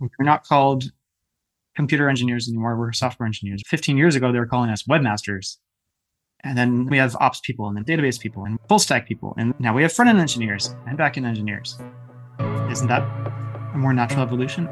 [0.00, 0.84] We're not called
[1.76, 2.76] computer engineers anymore.
[2.76, 3.62] We're software engineers.
[3.66, 5.58] 15 years ago, they were calling us webmasters.
[6.42, 9.34] And then we have ops people and then database people and full stack people.
[9.36, 11.78] And now we have front end engineers and back end engineers.
[12.70, 13.02] Isn't that
[13.74, 14.68] a more natural evolution?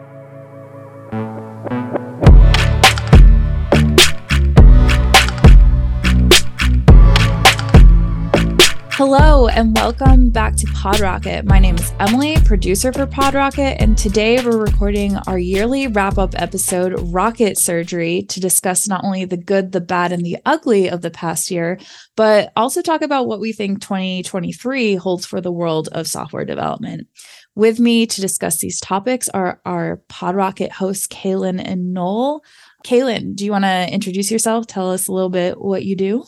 [8.99, 11.45] Hello, and welcome back to PodRocket.
[11.45, 16.35] My name is Emily, producer for PodRocket, and today we're recording our yearly wrap up
[16.37, 21.03] episode, Rocket Surgery, to discuss not only the good, the bad, and the ugly of
[21.03, 21.79] the past year,
[22.17, 27.07] but also talk about what we think 2023 holds for the world of software development.
[27.55, 32.43] With me to discuss these topics are our PodRocket hosts, Kaylin and Noel.
[32.85, 34.67] Kaylin, do you want to introduce yourself?
[34.67, 36.25] Tell us a little bit what you do.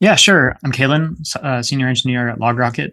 [0.00, 0.56] Yeah, sure.
[0.62, 2.92] I'm Kalen, uh, senior engineer at LogRocket.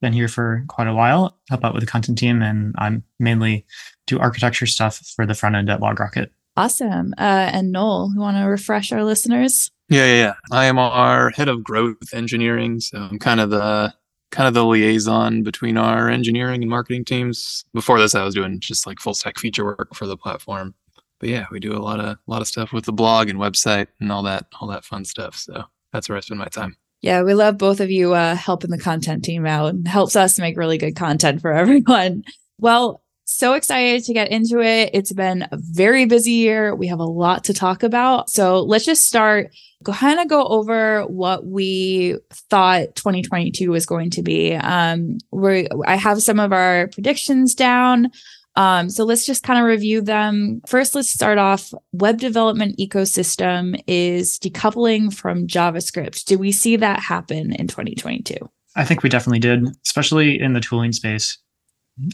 [0.00, 3.66] Been here for quite a while, help out with the content team, and I'm mainly
[4.06, 6.28] do architecture stuff for the front end at LogRocket.
[6.56, 7.14] Awesome.
[7.18, 9.70] Uh, and Noel, you want to refresh our listeners?
[9.88, 10.34] Yeah, yeah, yeah.
[10.52, 13.92] I am our head of growth engineering, so I'm kind of the
[14.30, 17.64] kind of the liaison between our engineering and marketing teams.
[17.74, 20.74] Before this, I was doing just like full stack feature work for the platform.
[21.18, 23.38] But yeah, we do a lot of a lot of stuff with the blog and
[23.38, 25.36] website and all that all that fun stuff.
[25.36, 25.64] So
[25.94, 26.76] that's where I spend my time.
[27.00, 30.38] Yeah, we love both of you uh, helping the content team out and helps us
[30.38, 32.24] make really good content for everyone.
[32.58, 34.90] Well, so excited to get into it.
[34.92, 36.74] It's been a very busy year.
[36.74, 38.28] We have a lot to talk about.
[38.28, 42.18] So let's just start, kind of go over what we
[42.50, 44.54] thought 2022 was going to be.
[44.54, 48.10] Um, we I have some of our predictions down.
[48.56, 50.60] Um, so let's just kind of review them.
[50.66, 51.72] First, let's start off.
[51.92, 56.24] Web development ecosystem is decoupling from JavaScript.
[56.24, 58.36] Do we see that happen in 2022?
[58.76, 61.38] I think we definitely did, especially in the tooling space.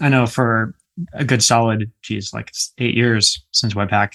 [0.01, 0.75] I know for
[1.13, 4.13] a good solid, geez, like eight years since Webpack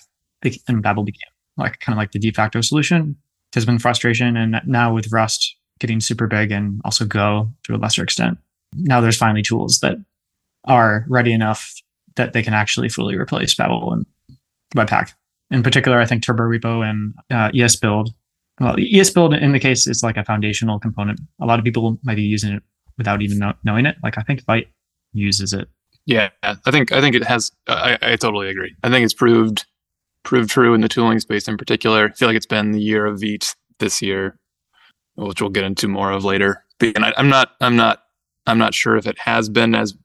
[0.67, 3.15] and Babel became like kind of like the de facto solution.
[3.51, 7.77] There's been frustration, and now with Rust getting super big and also Go to a
[7.77, 8.37] lesser extent,
[8.73, 9.97] now there's finally tools that
[10.65, 11.73] are ready enough
[12.15, 14.05] that they can actually fully replace Babel and
[14.75, 15.13] Webpack.
[15.51, 18.09] In particular, I think Turbo Repo and uh, ESBuild.
[18.59, 21.19] Well, ESBuild in the case is like a foundational component.
[21.41, 22.63] A lot of people might be using it
[22.97, 23.97] without even know, knowing it.
[24.03, 24.67] Like I think Vite
[25.13, 25.67] uses it.
[26.05, 27.51] Yeah, I think I think it has.
[27.67, 28.75] I, I totally agree.
[28.83, 29.65] I think it's proved
[30.23, 32.09] proved true in the tooling space in particular.
[32.09, 34.37] I feel like it's been the year of Vite this year,
[35.15, 36.63] which we'll get into more of later.
[36.79, 38.03] But I, I'm not I'm not
[38.45, 39.95] I'm not sure if it has been as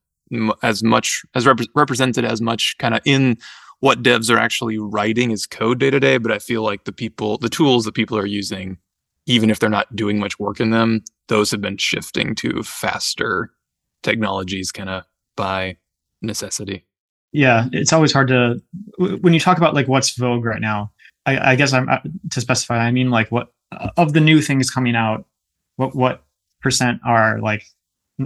[0.63, 3.37] as much as rep- represented as much kind of in
[3.81, 6.93] what devs are actually writing as code day to day but i feel like the
[6.93, 8.79] people the tools that people are using
[9.27, 13.51] even if they're not doing much work in them those have been shifting to faster
[14.03, 15.05] technologies kind of
[15.37, 15.77] by
[16.23, 16.85] necessity.
[17.33, 18.61] Yeah it's always hard to
[18.99, 20.91] when you talk about like what's vogue right now
[21.27, 21.99] i, I guess i'm uh,
[22.31, 23.53] to specify i mean like what
[23.97, 25.27] of the new things coming out
[25.77, 26.25] what what
[26.61, 27.65] percent are like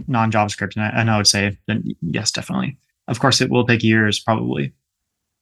[0.06, 0.76] non JavaScript?
[0.76, 2.78] And I, and I would say then yes, definitely.
[3.08, 4.72] Of course, it will take years probably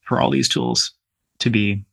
[0.03, 0.93] for all these tools
[1.39, 1.85] to be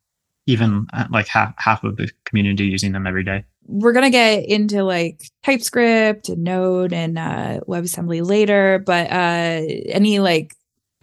[0.45, 3.45] even uh, like half half of the community using them every day.
[3.65, 10.19] We're gonna get into like TypeScript and Node and uh, WebAssembly later, but uh, any
[10.19, 10.55] like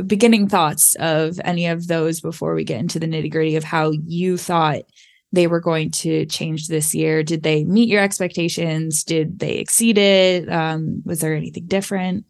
[0.05, 3.93] beginning thoughts of any of those before we get into the nitty gritty of how
[4.07, 4.83] you thought
[5.33, 7.23] they were going to change this year.
[7.23, 9.05] Did they meet your expectations?
[9.05, 10.51] Did they exceed it?
[10.51, 12.25] Um, was there anything different?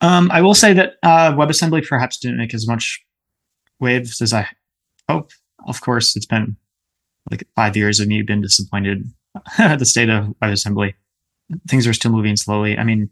[0.00, 3.02] Um, I will say that uh, WebAssembly perhaps didn't make as much
[3.80, 4.48] waves as I
[5.08, 5.30] hope.
[5.66, 6.56] Of course, it's been
[7.30, 9.10] like five years of me being disappointed
[9.58, 10.94] at the state of WebAssembly.
[11.68, 12.76] Things are still moving slowly.
[12.76, 13.10] I mean,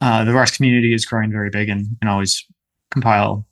[0.00, 2.44] uh, the Rust community is growing very big and can always
[2.90, 3.46] compile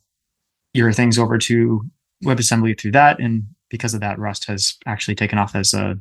[0.73, 1.83] your things over to
[2.25, 3.21] WebAssembly through that.
[3.21, 5.99] And because of that, Rust has actually taken off as a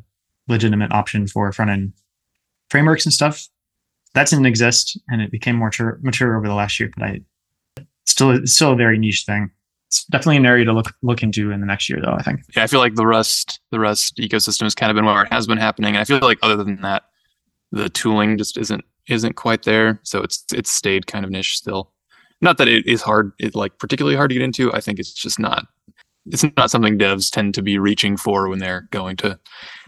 [0.47, 1.93] legitimate option for front end
[2.69, 3.47] frameworks and stuff.
[4.15, 6.91] That didn't exist, and it became more mature, mature over the last year.
[6.97, 7.21] But I
[8.05, 9.51] still it's still a very niche thing.
[9.87, 12.13] It's definitely an area to look look into in the next year, though.
[12.13, 12.41] I think.
[12.55, 15.31] Yeah, I feel like the Rust the Rust ecosystem has kind of been where it
[15.31, 15.95] has been happening.
[15.95, 17.03] And I feel like other than that,
[17.71, 19.99] the tooling just isn't isn't quite there.
[20.03, 21.91] So it's it's stayed kind of niche still.
[22.41, 24.73] Not that it is hard, it like particularly hard to get into.
[24.73, 25.65] I think it's just not
[26.31, 29.39] it's not something devs tend to be reaching for when they're going to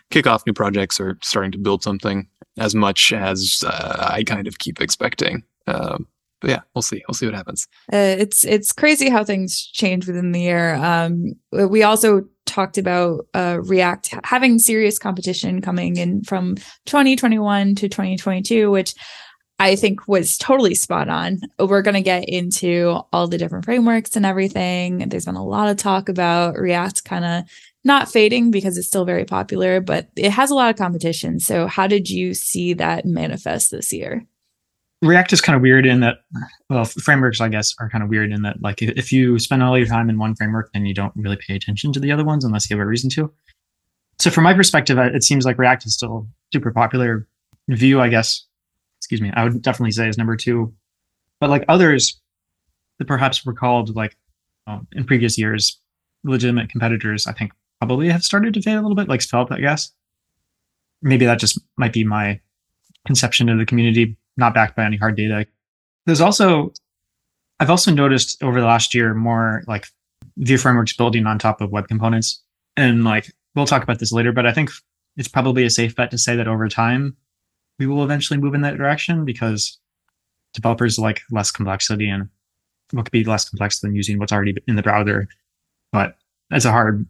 [0.10, 2.28] kick off new projects or starting to build something
[2.58, 5.44] as much as uh, I kind of keep expecting.
[5.68, 6.08] Um,
[6.42, 7.04] but yeah, we'll see.
[7.08, 7.68] We'll see what happens.
[7.94, 10.74] Uh, it's it's crazy how things change within the year.
[10.76, 16.56] Um, we also talked about uh, React having serious competition coming in from
[16.86, 18.96] 2021 to 2022, which
[19.62, 21.40] I think was totally spot on.
[21.60, 25.08] We're going to get into all the different frameworks and everything.
[25.08, 27.44] There's been a lot of talk about React kind of
[27.84, 31.40] not fading because it's still very popular, but it has a lot of competition.
[31.40, 34.26] So, how did you see that manifest this year?
[35.04, 36.18] React is kind of weird in that,
[36.68, 39.78] well, frameworks, I guess, are kind of weird in that, like, if you spend all
[39.78, 42.44] your time in one framework, then you don't really pay attention to the other ones
[42.44, 43.32] unless you have a reason to.
[44.18, 47.28] So, from my perspective, it seems like React is still super popular.
[47.68, 48.48] Vue, I guess,
[49.12, 50.74] excuse me, I would definitely say is number two.
[51.42, 52.22] But like others
[52.98, 54.16] that perhaps were called like
[54.68, 55.82] um, in previous years,
[56.24, 59.60] legitimate competitors, I think probably have started to fade a little bit, like Svelte, I
[59.60, 59.92] guess.
[61.02, 62.40] Maybe that just might be my
[63.06, 65.46] conception of the community, not backed by any hard data.
[66.06, 66.72] There's also,
[67.60, 69.88] I've also noticed over the last year more like
[70.38, 72.42] Vue frameworks building on top of web components.
[72.78, 74.70] And like, we'll talk about this later, but I think
[75.18, 77.18] it's probably a safe bet to say that over time,
[77.82, 79.80] we will eventually move in that direction because
[80.54, 82.30] developers like less complexity and
[82.92, 85.28] what could be less complex than using what's already in the browser.
[85.92, 86.16] But
[86.52, 87.08] that's a hard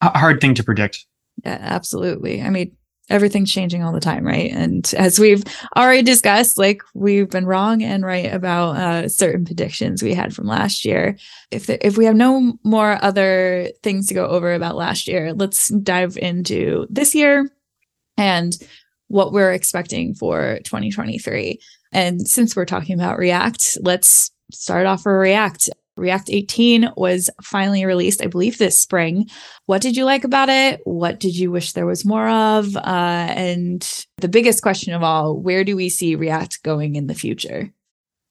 [0.00, 1.04] a hard thing to predict.
[1.44, 2.40] Yeah, absolutely.
[2.40, 2.74] I mean,
[3.10, 4.50] everything's changing all the time, right?
[4.52, 5.44] And as we've
[5.76, 10.46] already discussed, like we've been wrong and right about uh, certain predictions we had from
[10.46, 11.18] last year.
[11.50, 15.34] If the, if we have no more other things to go over about last year,
[15.34, 17.50] let's dive into this year
[18.16, 18.56] and
[19.10, 21.60] what we're expecting for 2023.
[21.92, 25.68] And since we're talking about React, let's start off for React.
[25.96, 29.28] React 18 was finally released, I believe, this spring.
[29.66, 30.80] What did you like about it?
[30.84, 32.76] What did you wish there was more of?
[32.76, 32.80] Uh,
[33.34, 37.68] and the biggest question of all, where do we see React going in the future?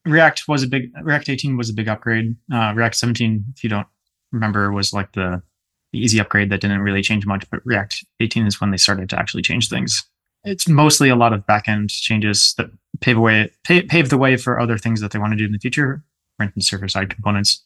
[0.05, 2.37] React was a big React 18 was a big upgrade.
[2.51, 3.87] Uh, React 17, if you don't
[4.31, 5.43] remember, was like the,
[5.91, 7.47] the easy upgrade that didn't really change much.
[7.49, 10.09] But React 18 is when they started to actually change things.
[10.49, 12.69] It's mostly a lot of backend changes that
[13.01, 15.51] pave away pave, pave the way for other things that they want to do in
[15.51, 16.03] the future
[16.39, 17.63] for instance, server side components.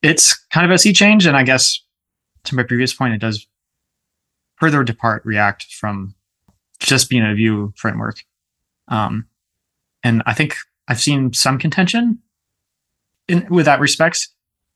[0.00, 1.82] It's kind of a sea change, and I guess
[2.44, 3.46] to my previous point, it does
[4.56, 6.14] further depart React from
[6.78, 8.24] just being a Vue framework.
[8.86, 9.26] Um,
[10.04, 10.54] and I think
[10.86, 12.20] I've seen some contention
[13.26, 14.28] in with that respect.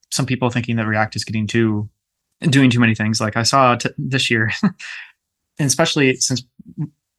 [0.09, 1.89] Some people thinking that React is getting too
[2.41, 3.21] doing too many things.
[3.21, 6.43] Like I saw t- this year, and especially since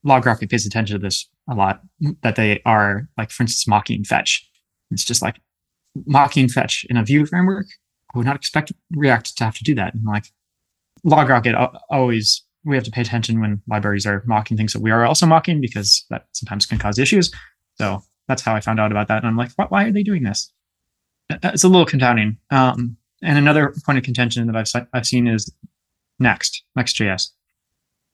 [0.06, 1.83] LogRocket pays attention to this a lot,
[2.23, 4.49] that they are like, for instance, mocking fetch.
[4.91, 5.41] It's just like
[6.06, 7.67] mocking fetch in a Vue framework.
[8.15, 9.95] I would not expect React to have to do that.
[9.95, 10.27] And like
[11.05, 15.05] LogRocket always, we have to pay attention when libraries are mocking things that we are
[15.05, 17.31] also mocking because that sometimes can cause issues.
[17.75, 19.19] So that's how I found out about that.
[19.19, 20.53] And I'm like, why are they doing this?
[21.31, 22.39] It's a little confounding.
[22.50, 25.53] Um, and another point of contention that I've, I've seen is
[26.19, 27.31] Next, Next.js,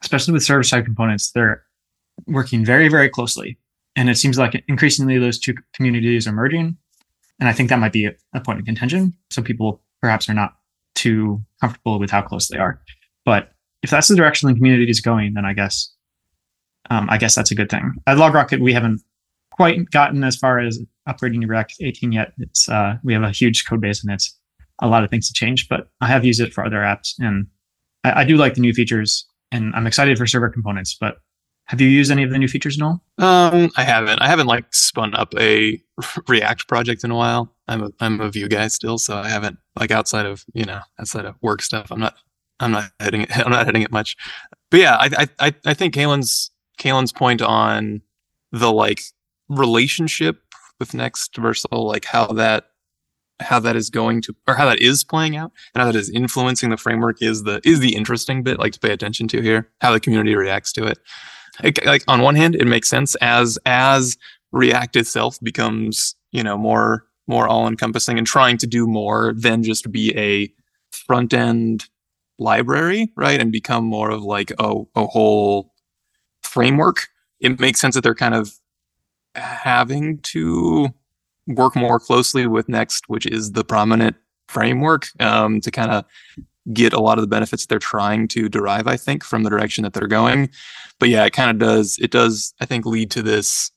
[0.02, 1.31] especially with server side components.
[1.31, 1.62] They're
[2.26, 3.58] working very, very closely
[3.96, 6.76] and it seems like increasingly those two communities are merging.
[7.41, 9.14] And I think that might be a, point of contention.
[9.31, 10.55] Some people perhaps are not
[10.94, 12.81] too comfortable with how close they are.
[13.25, 13.52] But
[13.82, 15.91] if that's the direction the community is going, then I guess
[16.91, 17.94] um, I guess that's a good thing.
[18.06, 19.00] At LogRocket, we haven't
[19.50, 22.32] quite gotten as far as upgrading to React 18 yet.
[22.38, 24.38] It's uh, we have a huge code base and it's
[24.81, 27.46] a lot of things to change, but I have used it for other apps and
[28.05, 31.19] I, I do like the new features and I'm excited for server components, but
[31.67, 33.02] have you used any of the new features at all?
[33.19, 34.20] Um, I haven't.
[34.20, 35.82] I haven't like spun up a
[36.29, 37.55] React project in a while.
[37.69, 40.81] I'm a I'm a Vue guy still, so I haven't like outside of you know
[40.99, 41.91] outside of work stuff.
[41.91, 42.17] I'm not
[42.60, 43.36] I'm not hitting it.
[43.44, 44.17] I'm not hitting it much.
[44.70, 48.03] But yeah, I I I think Kaylin's Kaylin's point on
[48.53, 49.01] the like
[49.48, 50.43] relationship
[50.79, 52.67] with Next Vercel, like how that
[53.44, 56.10] how that is going to or how that is playing out and how that is
[56.10, 59.70] influencing the framework is the is the interesting bit like to pay attention to here
[59.81, 60.98] how the community reacts to it
[61.63, 64.17] like on one hand, it makes sense as as
[64.53, 69.63] React itself becomes you know more more all encompassing and trying to do more than
[69.63, 70.53] just be a
[70.91, 71.89] front end
[72.39, 75.72] library, right, and become more of like a a whole
[76.43, 77.08] framework.
[77.41, 78.55] It makes sense that they're kind of
[79.34, 80.89] having to
[81.46, 84.17] work more closely with Next, which is the prominent
[84.48, 86.05] framework, um, to kind of
[86.72, 89.84] get a lot of the benefits they're trying to derive, I think, from the direction
[89.84, 90.48] that they're going.
[90.98, 93.70] But yeah, it kind of does, it does, I think, lead to this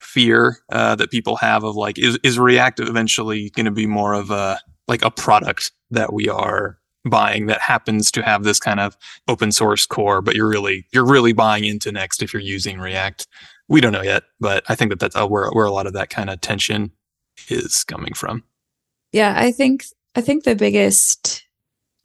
[0.00, 4.14] fear uh, that people have of like, is, is React eventually going to be more
[4.14, 8.78] of a, like a product that we are buying that happens to have this kind
[8.78, 12.78] of open source core, but you're really, you're really buying into Next if you're using
[12.78, 13.26] React.
[13.68, 15.92] We don't know yet, but I think that that's uh, where, where a lot of
[15.94, 16.92] that kind of tension
[17.48, 18.44] is coming from.
[19.12, 21.44] Yeah, I think I think the biggest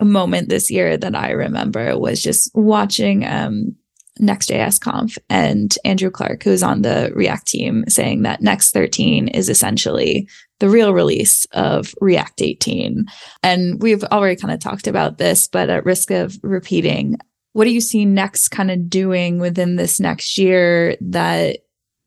[0.02, 3.76] moment this year that I remember was just watching um,
[4.20, 9.50] Next.js Conf and Andrew Clark, who's on the React team, saying that Next 13 is
[9.50, 10.28] essentially
[10.60, 13.06] the real release of React 18.
[13.44, 17.18] And we've already kind of talked about this, but at risk of repeating,
[17.58, 21.62] what do you see Next kind of doing within this next year that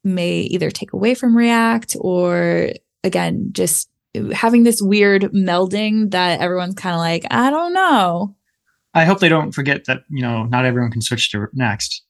[0.05, 2.71] may either take away from React or,
[3.03, 3.91] again, just
[4.33, 8.37] having this weird melding that everyone's kind of like, I don't know.
[8.95, 12.05] I hope they don't forget that you know not everyone can switch to Next.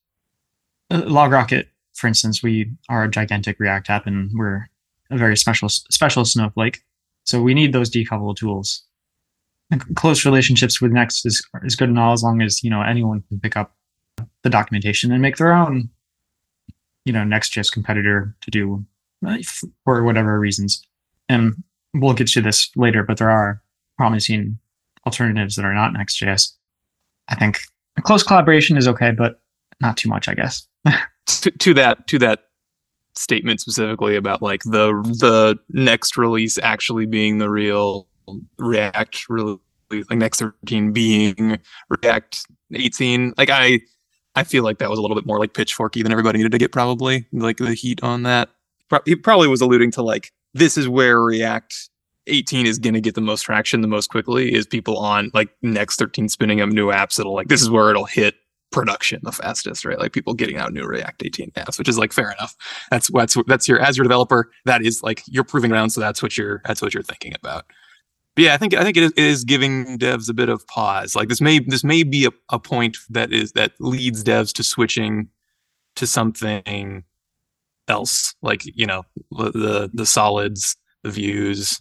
[0.91, 4.69] Uh, LogRocket, for instance, we are a gigantic React app, and we're
[5.11, 6.83] a very special special Snowflake.
[7.25, 8.83] So we need those decoupled tools.
[9.95, 13.23] Close relationships with Next is is good and all as long as you know anyone
[13.29, 13.77] can pick up
[14.43, 15.89] the documentation and make their own,
[17.05, 18.85] you know, Next.js competitor to do
[19.85, 20.83] for whatever reasons.
[21.29, 21.62] And
[21.95, 23.62] we'll get to this later, but there are
[23.97, 24.59] promising
[25.07, 26.53] alternatives that are not Next.js.
[27.29, 27.61] I think
[28.03, 29.41] close collaboration is okay, but
[29.81, 30.67] not too much, I guess.
[31.27, 32.41] to, to that to that
[33.15, 38.07] statement specifically about like the the next release actually being the real
[38.59, 39.59] React really
[39.91, 41.59] like next 13 being
[41.89, 43.35] React 18.
[43.37, 43.81] Like I
[44.35, 46.59] I feel like that was a little bit more like pitchforky than everybody needed to
[46.59, 48.49] get probably like the heat on that.
[49.05, 51.91] He probably was alluding to like this is where React
[52.27, 55.51] 18 is going to get the most traction the most quickly is people on like
[55.63, 58.35] next 13 spinning up new apps that'll like this is where it'll hit
[58.71, 62.13] production the fastest right like people getting out new react 18 apps which is like
[62.13, 62.55] fair enough
[62.91, 66.23] that's that's that's your as your developer that is like you're proving around so that's
[66.23, 67.65] what you're that's what you're thinking about
[68.41, 71.15] yeah i think i think it is, it is giving devs a bit of pause
[71.15, 74.63] like this may this may be a, a point that is that leads devs to
[74.63, 75.29] switching
[75.97, 77.05] to something
[77.89, 81.81] else like you know the the solids the views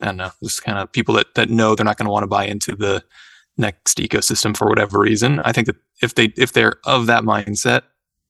[0.00, 2.24] I don't know, just kind of people that that know they're not going to want
[2.24, 3.02] to buy into the
[3.56, 5.40] next ecosystem for whatever reason.
[5.40, 7.82] I think that if they if they're of that mindset,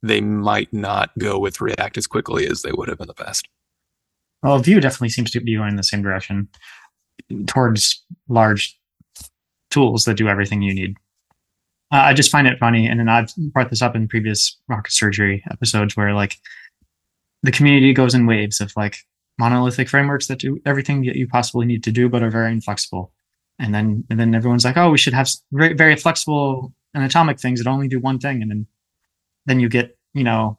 [0.03, 3.49] they might not go with React as quickly as they would have in the past.
[4.43, 6.49] Well, Vue definitely seems to be going in the same direction
[7.47, 8.79] towards large
[9.71, 10.97] tools that do everything you need.
[11.93, 14.93] Uh, I just find it funny, and then I've brought this up in previous rocket
[14.93, 16.37] surgery episodes where like
[17.43, 18.97] the community goes in waves of like
[19.39, 23.13] monolithic frameworks that do everything that you possibly need to do, but are very inflexible.
[23.59, 27.39] And then and then everyone's like, oh, we should have very, very flexible and atomic
[27.39, 28.43] things that only do one thing.
[28.43, 28.67] And then
[29.47, 30.59] then you get you know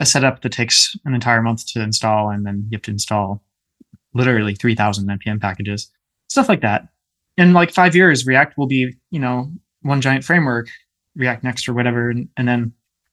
[0.00, 3.42] a setup that takes an entire month to install, and then you have to install
[4.12, 5.90] literally three thousand npm packages,
[6.34, 6.88] stuff like that.
[7.36, 9.50] In like five years, React will be you know
[9.82, 10.68] one giant framework,
[11.16, 12.72] React Next or whatever, and, and then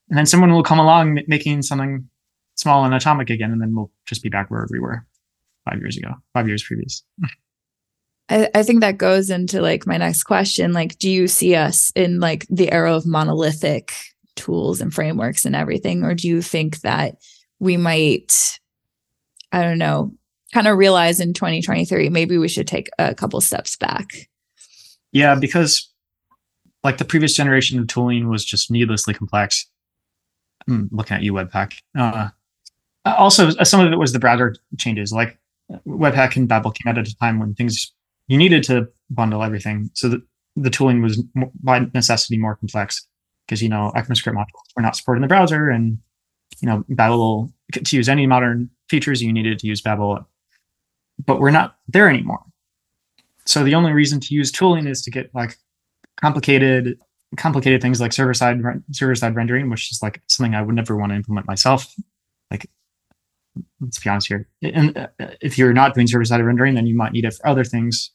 [0.10, 2.08] and then someone will come along making something
[2.56, 5.06] small and atomic again, and then we'll just be back where we were
[5.70, 7.04] five years ago, five years previous.
[8.30, 10.74] I, I think that goes into like my next question.
[10.74, 13.94] Like, do you see us in like the era of monolithic
[14.36, 16.04] tools and frameworks and everything?
[16.04, 17.16] Or do you think that
[17.60, 18.60] we might,
[19.52, 20.14] I don't know,
[20.54, 24.30] kind of realize in 2023, maybe we should take a couple steps back?
[25.12, 25.90] Yeah, because
[26.84, 29.68] like the previous generation of tooling was just needlessly complex.
[30.68, 31.74] I'm looking at you, Webpack.
[31.98, 32.30] Uh,
[33.06, 35.12] also, uh, some of it was the browser changes.
[35.12, 35.38] Like
[35.88, 37.92] Webpack and Babel came out at a time when things
[38.28, 40.22] you needed to bundle everything, so
[40.56, 41.22] the tooling was
[41.64, 43.08] by necessity more complex
[43.46, 45.98] because you know ECMAScript modules were not supported in the browser, and
[46.62, 50.28] you know Babel to use any modern features you needed to use Babel,
[51.26, 52.44] but we're not there anymore.
[53.46, 55.58] So the only reason to use tooling is to get like
[56.20, 57.00] complicated
[57.38, 58.60] complicated things like server side
[58.92, 61.94] server side rendering, which is like something I would never want to implement myself.
[62.50, 62.70] Like
[63.80, 64.48] let's be honest here.
[64.62, 65.08] And uh,
[65.42, 68.12] if you're not doing server side rendering, then you might need it for other things,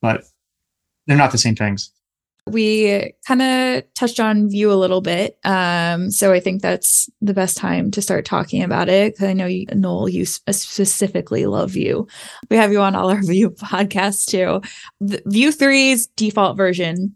[0.00, 0.24] but
[1.06, 1.90] they're not the same things.
[2.48, 5.38] We kind of touched on Vue a little bit.
[5.44, 9.16] Um, so I think that's the best time to start talking about it.
[9.16, 12.06] Cause I know you, Noel, you specifically love Vue.
[12.50, 14.60] We have you on all our Vue podcasts too.
[15.00, 17.14] The Vue 3's default version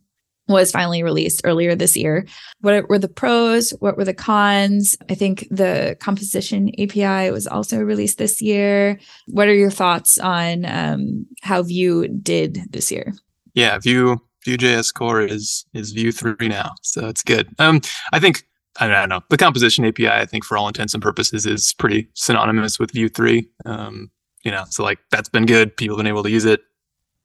[0.48, 2.26] was finally released earlier this year.
[2.60, 3.70] What were the pros?
[3.80, 4.96] What were the cons?
[5.08, 8.98] I think the composition API was also released this year.
[9.26, 13.14] What are your thoughts on um, how Vue did this year?
[13.54, 17.48] Yeah, Vue Vue.js core is is Vue three now, so it's good.
[17.58, 17.80] Um,
[18.12, 18.44] I think
[18.80, 20.08] I don't know the composition API.
[20.08, 23.48] I think for all intents and purposes is pretty synonymous with Vue three.
[23.64, 24.10] Um,
[24.44, 25.76] you know, so like that's been good.
[25.76, 26.60] People have been able to use it.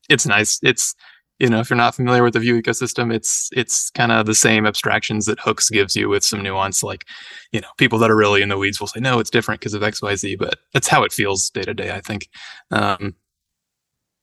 [0.09, 0.59] It's nice.
[0.63, 0.95] It's
[1.39, 4.33] you know, if you're not familiar with the Vue ecosystem, it's it's kind of the
[4.33, 6.81] same abstractions that Hooks gives you with some nuance.
[6.81, 7.05] Like,
[7.51, 9.75] you know, people that are really in the weeds will say, no, it's different because
[9.75, 12.29] of X, Y, Z, but that's how it feels day to day, I think.
[12.71, 13.15] Um,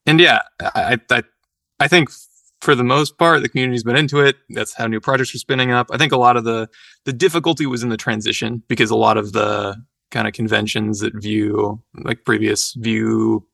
[0.06, 1.22] and yeah, I, I
[1.78, 2.10] I think
[2.64, 4.36] for the most part, the community's been into it.
[4.48, 5.88] That's how new projects are spinning up.
[5.92, 6.68] I think a lot of the
[7.04, 9.76] the difficulty was in the transition because a lot of the
[10.10, 13.44] kind of conventions that Vue, like previous Vue,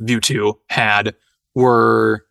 [0.00, 1.14] Vue two had,
[1.54, 2.26] were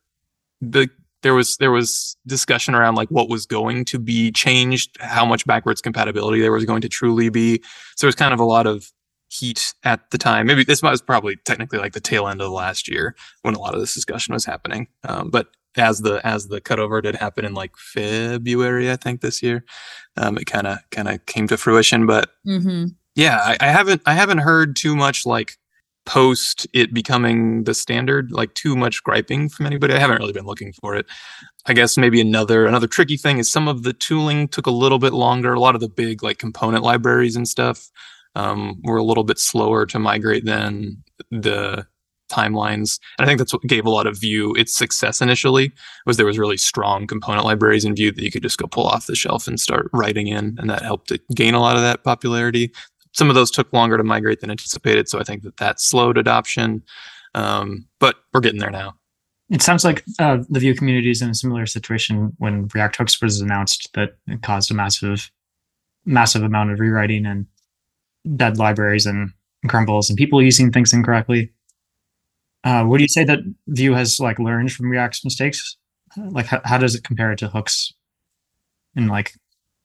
[0.60, 0.90] the
[1.24, 5.46] there was there was discussion around like what was going to be changed, how much
[5.46, 7.62] backwards compatibility there was going to truly be.
[7.96, 8.92] So there was kind of a lot of
[9.30, 10.46] heat at the time.
[10.46, 13.60] Maybe this was probably technically like the tail end of the last year when a
[13.60, 14.88] lot of this discussion was happening.
[15.04, 15.48] Um, but
[15.80, 19.64] as the as the cutover did happen in like February, I think this year,
[20.18, 22.06] um, it kind of kind of came to fruition.
[22.06, 22.86] But Mm-hmm.
[23.16, 25.54] yeah, I, I haven't I haven't heard too much like
[26.06, 29.94] post it becoming the standard, like too much griping from anybody.
[29.94, 31.06] I haven't really been looking for it.
[31.66, 35.00] I guess maybe another another tricky thing is some of the tooling took a little
[35.00, 35.54] bit longer.
[35.54, 37.90] A lot of the big like component libraries and stuff
[38.36, 41.86] um, were a little bit slower to migrate than the
[42.30, 43.00] timelines.
[43.18, 45.72] And I think that's what gave a lot of Vue its success initially
[46.06, 48.88] was there was really strong component libraries in Vue that you could just go pull
[48.88, 51.82] off the shelf and start writing in, and that helped it gain a lot of
[51.82, 52.72] that popularity.
[53.14, 56.18] Some of those took longer to migrate than anticipated, so I think that that slowed
[56.18, 56.84] adoption.
[57.36, 58.96] Um, but we're getting there now.
[59.50, 63.22] It sounds like uh, the Vue community is in a similar situation when React Hooks
[63.22, 65.32] was announced that it caused a massive,
[66.06, 67.46] massive amount of rewriting and
[68.36, 69.32] dead libraries and
[69.68, 71.52] crumbles and people using things incorrectly.
[72.68, 75.78] Uh, do you say that Vue has like learned from React's mistakes?
[76.18, 77.94] Like, how, how does it compare to Hooks
[78.94, 79.32] in like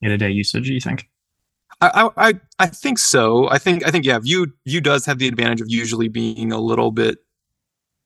[0.00, 0.66] day to day usage?
[0.66, 1.08] Do you think?
[1.80, 3.48] I, I I think so.
[3.50, 4.18] I think I think yeah.
[4.18, 7.18] Vue Vue does have the advantage of usually being a little bit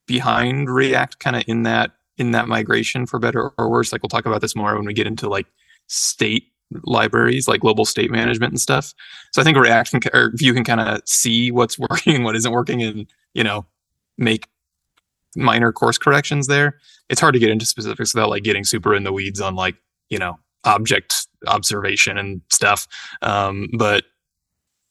[0.06, 3.92] behind React, kind of in that in that migration for better or worse.
[3.92, 5.46] Like we'll talk about this more when we get into like
[5.86, 6.52] state
[6.84, 8.92] libraries, like global state management and stuff.
[9.32, 12.52] So I think React can or Vue can kind of see what's working what isn't
[12.52, 13.64] working, and you know
[14.18, 14.48] make
[15.36, 16.78] minor course corrections there.
[17.08, 19.76] It's hard to get into specifics without like getting super in the weeds on like
[20.08, 22.88] you know object observation and stuff.
[23.22, 24.04] Um, but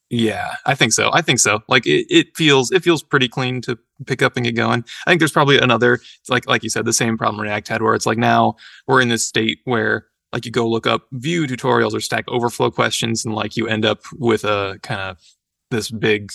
[0.09, 1.09] yeah, I think so.
[1.13, 1.61] I think so.
[1.67, 4.85] Like it, it feels it feels pretty clean to pick up and get going.
[5.05, 5.99] I think there's probably another
[6.29, 8.55] like like you said the same problem React had where it's like now
[8.87, 12.72] we're in this state where like you go look up Vue tutorials or Stack Overflow
[12.72, 15.17] questions and like you end up with a kind of
[15.72, 16.31] this big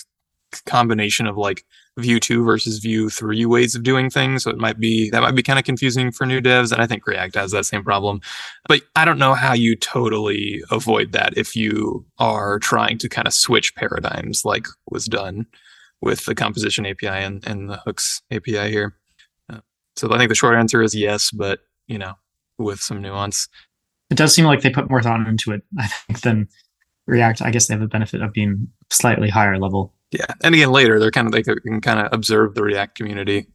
[0.66, 1.64] combination of like
[2.00, 4.44] Vue 2 versus Vue 3 ways of doing things.
[4.44, 6.72] So it might be that might be kind of confusing for new devs.
[6.72, 8.20] And I think React has that same problem.
[8.68, 13.26] But I don't know how you totally avoid that if you are trying to kind
[13.26, 15.46] of switch paradigms like was done
[16.00, 18.96] with the composition API and, and the hooks API here.
[19.50, 19.60] Uh,
[19.96, 22.14] so I think the short answer is yes, but you know,
[22.58, 23.48] with some nuance.
[24.10, 26.48] It does seem like they put more thought into it, I think, than
[27.10, 27.42] React.
[27.42, 29.92] I guess they have the benefit of being slightly higher level.
[30.10, 33.46] Yeah, and again later they're kind of they can kind of observe the React community,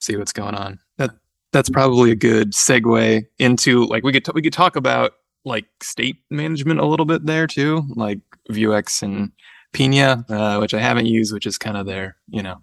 [0.00, 0.78] see what's going on.
[0.96, 1.10] That
[1.52, 5.12] that's probably a good segue into like we could t- we could talk about
[5.44, 9.32] like state management a little bit there too, like Vuex and
[9.74, 12.56] Pinia, uh, which I haven't used, which is kind of their you know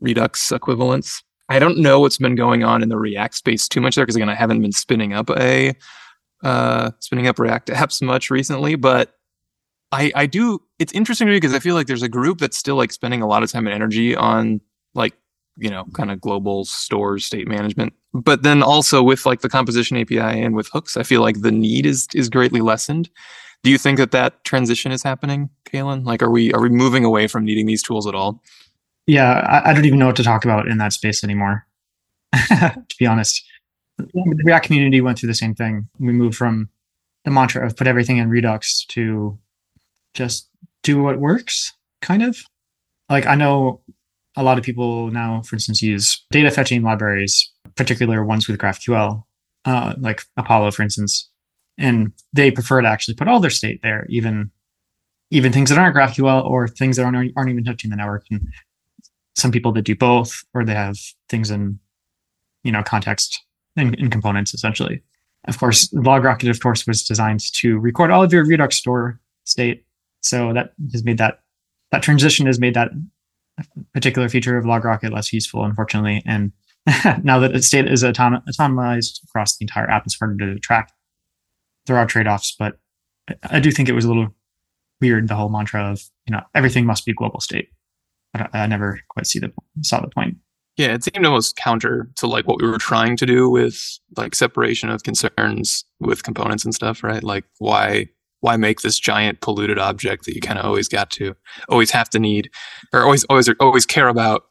[0.00, 1.22] Redux equivalents.
[1.50, 4.16] I don't know what's been going on in the React space too much there because
[4.16, 5.74] again I haven't been spinning up a
[6.42, 9.17] uh, spinning up React apps much recently, but
[9.92, 10.60] I I do.
[10.78, 13.22] It's interesting to me because I feel like there's a group that's still like spending
[13.22, 14.60] a lot of time and energy on
[14.94, 15.14] like
[15.56, 19.96] you know kind of global stores state management, but then also with like the composition
[19.96, 23.10] API and with hooks, I feel like the need is is greatly lessened.
[23.62, 26.04] Do you think that that transition is happening, Kalen?
[26.04, 28.42] Like, are we are we moving away from needing these tools at all?
[29.06, 31.66] Yeah, I, I don't even know what to talk about in that space anymore.
[32.48, 33.42] to be honest,
[33.96, 35.88] the React community went through the same thing.
[35.98, 36.68] We moved from
[37.24, 39.38] the mantra of put everything in Redux to
[40.14, 40.48] just
[40.82, 42.38] do what works, kind of.
[43.08, 43.80] Like I know
[44.36, 49.24] a lot of people now, for instance, use data fetching libraries, particular ones with GraphQL,
[49.64, 51.28] uh, like Apollo, for instance,
[51.76, 54.50] and they prefer to actually put all their state there, even
[55.30, 58.24] even things that aren't GraphQL or things that aren't aren't even touching the network.
[58.30, 58.48] And
[59.36, 60.96] some people that do both, or they have
[61.28, 61.78] things in
[62.64, 63.42] you know context
[63.76, 65.02] and, in components essentially.
[65.46, 69.84] Of course, LogRocket, of course, was designed to record all of your Redux store state.
[70.20, 71.40] So that has made that
[71.90, 72.90] that transition has made that
[73.92, 76.22] particular feature of LogRocket less useful, unfortunately.
[76.26, 76.52] And
[77.22, 80.92] now that its state is autom- autonomized across the entire app, it's harder to track.
[81.86, 82.78] There are trade-offs, but
[83.44, 84.34] I do think it was a little
[85.00, 87.68] weird the whole mantra of you know everything must be global state.
[88.34, 89.52] I, I never quite see the
[89.82, 90.36] saw the point.
[90.76, 94.34] Yeah, it seemed almost counter to like what we were trying to do with like
[94.34, 97.22] separation of concerns with components and stuff, right?
[97.22, 98.08] Like why
[98.40, 101.34] why make this giant polluted object that you kind of always got to
[101.68, 102.50] always have to need
[102.92, 104.44] or always always always care about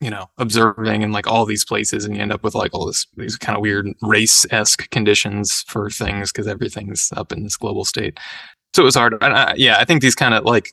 [0.00, 2.86] you know observing in like all these places and you end up with like all
[2.86, 7.84] this these kind of weird race-esque conditions for things because everything's up in this global
[7.84, 8.18] state.
[8.74, 10.72] So it was hard and I, yeah i think these kind of like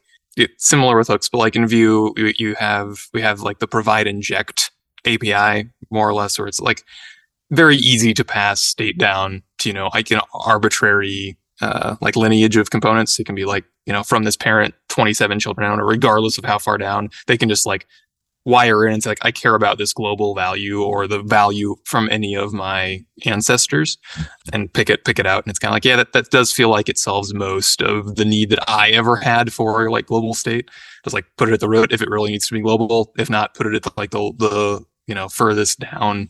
[0.57, 4.05] similar with hooks but like in vue you, you have we have like the provide
[4.05, 4.69] inject
[5.05, 6.83] api more or less where it's like
[7.51, 12.57] very easy to pass state down to you know like an arbitrary uh, like lineage
[12.57, 13.19] of components.
[13.19, 16.57] It can be like, you know, from this parent, 27 children owner, regardless of how
[16.57, 17.87] far down, they can just like
[18.45, 22.07] wire in and say like, I care about this global value or the value from
[22.11, 23.97] any of my ancestors
[24.53, 25.43] and pick it, pick it out.
[25.43, 28.15] And it's kind of like, yeah, that, that does feel like it solves most of
[28.15, 30.69] the need that I ever had for like global state.
[31.03, 33.11] Just like put it at the root if it really needs to be global.
[33.17, 36.29] If not, put it at the, like the, the, you know, furthest down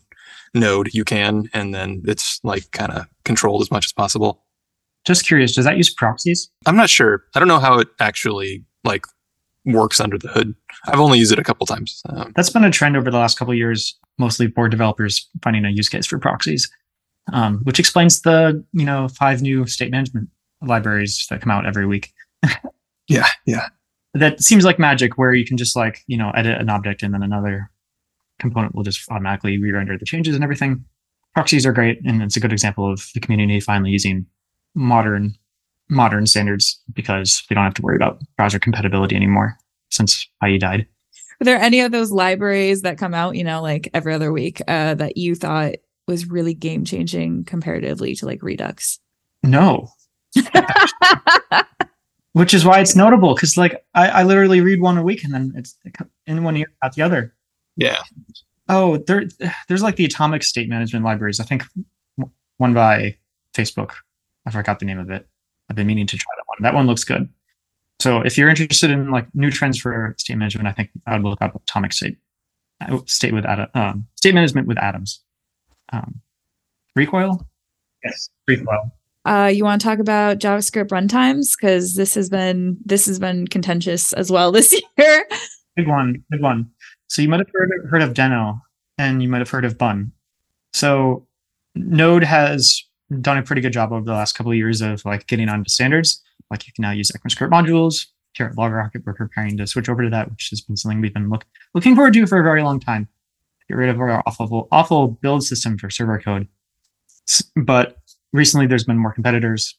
[0.54, 1.50] node you can.
[1.52, 4.45] And then it's like kind of controlled as much as possible.
[5.06, 6.50] Just curious, does that use proxies?
[6.66, 7.22] I'm not sure.
[7.34, 9.06] I don't know how it actually like
[9.64, 10.54] works under the hood.
[10.86, 12.02] I've only used it a couple times.
[12.08, 15.70] Um, That's been a trend over the last couple years, mostly for developers finding a
[15.70, 16.70] use case for proxies,
[17.32, 20.28] um, which explains the you know five new state management
[20.60, 22.12] libraries that come out every week.
[23.08, 23.68] yeah, yeah.
[24.14, 27.14] That seems like magic, where you can just like you know edit an object and
[27.14, 27.70] then another
[28.40, 30.84] component will just automatically re-render the changes and everything.
[31.34, 34.26] Proxies are great, and it's a good example of the community finally using
[34.76, 35.34] modern
[35.88, 39.56] modern standards because we don't have to worry about browser compatibility anymore
[39.90, 40.86] since IE died.
[41.40, 44.60] Are there any of those libraries that come out, you know, like every other week,
[44.66, 45.74] uh, that you thought
[46.08, 48.98] was really game changing comparatively to like Redux?
[49.42, 49.88] No.
[52.32, 55.32] Which is why it's notable because, like, I, I literally read one a week and
[55.32, 55.74] then it's
[56.26, 57.34] in one year out the other.
[57.76, 57.98] Yeah.
[58.68, 59.24] Oh, there,
[59.68, 61.40] there's like the Atomic State Management libraries.
[61.40, 61.64] I think
[62.58, 63.16] one by
[63.54, 63.92] Facebook
[64.46, 65.26] I forgot the name of it.
[65.68, 66.62] I've been meaning to try that one.
[66.62, 67.28] That one looks good.
[67.98, 71.28] So if you're interested in like new trends for state management, I think I would
[71.28, 72.18] look up Atomic State
[73.06, 75.22] State with um, State Management with Atoms.
[75.92, 76.20] Um,
[76.94, 77.46] recoil,
[78.04, 78.92] yes, recoil.
[79.24, 83.48] Uh, you want to talk about JavaScript runtimes because this has been this has been
[83.48, 85.26] contentious as well this year.
[85.74, 86.70] Big one, big one.
[87.08, 88.60] So you might have heard, heard of Deno,
[88.98, 90.12] and you might have heard of Bun.
[90.72, 91.26] So
[91.74, 92.82] Node has
[93.20, 95.68] done a pretty good job over the last couple of years of like getting onto
[95.68, 96.22] standards.
[96.50, 98.06] Like you can now use ECMAScript modules.
[98.34, 101.14] Here at LogRocket, we're preparing to switch over to that, which has been something we've
[101.14, 103.08] been look, looking forward to for a very long time.
[103.68, 106.46] Get rid of our awful, awful build system for server code.
[107.56, 107.96] But
[108.32, 109.76] recently, there's been more competitors.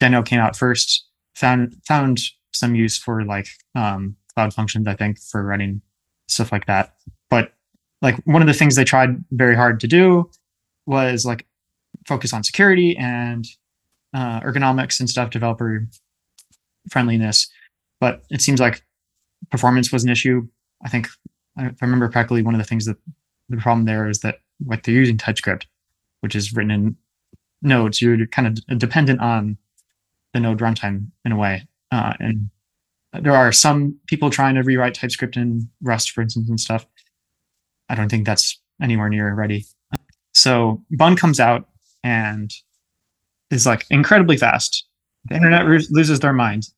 [0.00, 2.20] Deno came out first, found found
[2.52, 5.82] some use for like um, cloud functions, I think, for running
[6.28, 6.94] stuff like that.
[7.30, 7.52] But
[8.02, 10.30] like one of the things they tried very hard to do
[10.86, 11.46] was like
[12.08, 13.46] focus on security and
[14.14, 15.86] uh, ergonomics and stuff, developer
[16.90, 17.48] friendliness.
[18.00, 18.82] But it seems like
[19.50, 20.48] performance was an issue.
[20.84, 21.08] I think,
[21.58, 22.96] if I remember correctly, one of the things that
[23.48, 25.66] the problem there is that like they're using TypeScript,
[26.20, 26.96] which is written in
[27.62, 29.58] Node, so you're kind of dependent on
[30.32, 31.66] the Node runtime in a way.
[31.90, 32.50] Uh, and
[33.12, 36.86] there are some people trying to rewrite TypeScript in Rust, for instance, and stuff.
[37.88, 39.64] I don't think that's anywhere near ready.
[40.34, 41.67] So Bun comes out
[42.02, 42.52] and
[43.50, 44.86] is like incredibly fast.
[45.26, 46.68] The internet loses their mind.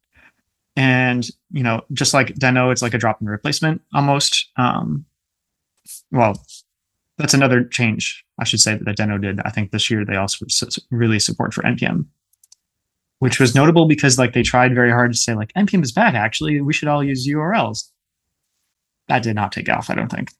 [0.76, 4.48] And, you know, just like Deno, it's like a drop in replacement almost.
[4.56, 5.04] Um,
[6.11, 6.42] well,
[7.18, 9.40] that's another change, I should say, that Deno did.
[9.44, 10.46] I think this year they also
[10.90, 12.06] really support for NPM,
[13.18, 16.14] which was notable because like they tried very hard to say like NPM is bad.
[16.14, 17.90] Actually, we should all use URLs.
[19.09, 19.90] That did not take off.
[19.90, 20.30] I don't think.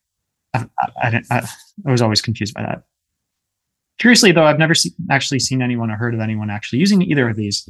[0.55, 1.49] I, I, I,
[1.87, 2.85] I was always confused by that.
[4.01, 7.29] Curiously, though, I've never see- actually seen anyone or heard of anyone actually using either
[7.29, 7.69] of these.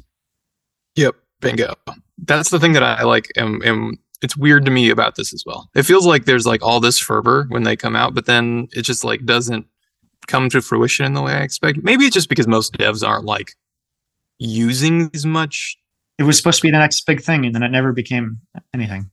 [0.95, 1.75] Yep, bingo.
[2.19, 3.29] That's the thing that I like.
[3.37, 5.69] Am, am it's weird to me about this as well.
[5.75, 8.83] It feels like there's like all this fervor when they come out, but then it
[8.83, 9.67] just like doesn't
[10.29, 11.83] come to fruition in the way I expect.
[11.83, 13.55] Maybe it's just because most devs aren't like
[14.39, 15.77] using as much.
[16.19, 18.39] It was supposed to be the next big thing, and then it never became
[18.73, 19.11] anything,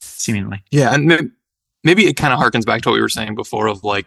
[0.00, 0.62] seemingly.
[0.70, 1.32] Yeah, and
[1.82, 4.06] maybe it kind of harkens back to what we were saying before of like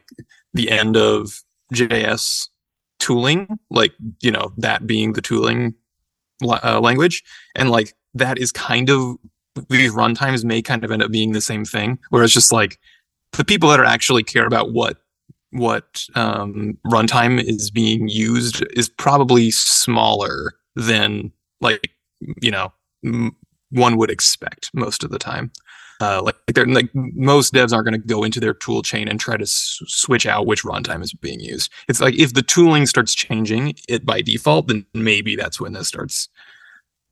[0.53, 1.41] the end of
[1.73, 2.47] JS
[3.03, 5.73] tooling, like, you know, that being the tooling
[6.41, 7.23] uh, language.
[7.55, 9.17] And like, that is kind of,
[9.69, 12.79] these runtimes may kind of end up being the same thing, where it's just like
[13.33, 14.97] the people that are actually care about what
[15.51, 21.91] what um, runtime is being used is probably smaller than like
[22.41, 22.73] you know
[23.05, 23.35] m-
[23.69, 25.51] one would expect most of the time.
[26.03, 29.21] Uh, like they're like most devs aren't going to go into their tool chain and
[29.21, 31.71] try to s- switch out which runtime is being used.
[31.87, 35.87] It's like if the tooling starts changing it by default, then maybe that's when this
[35.87, 36.27] starts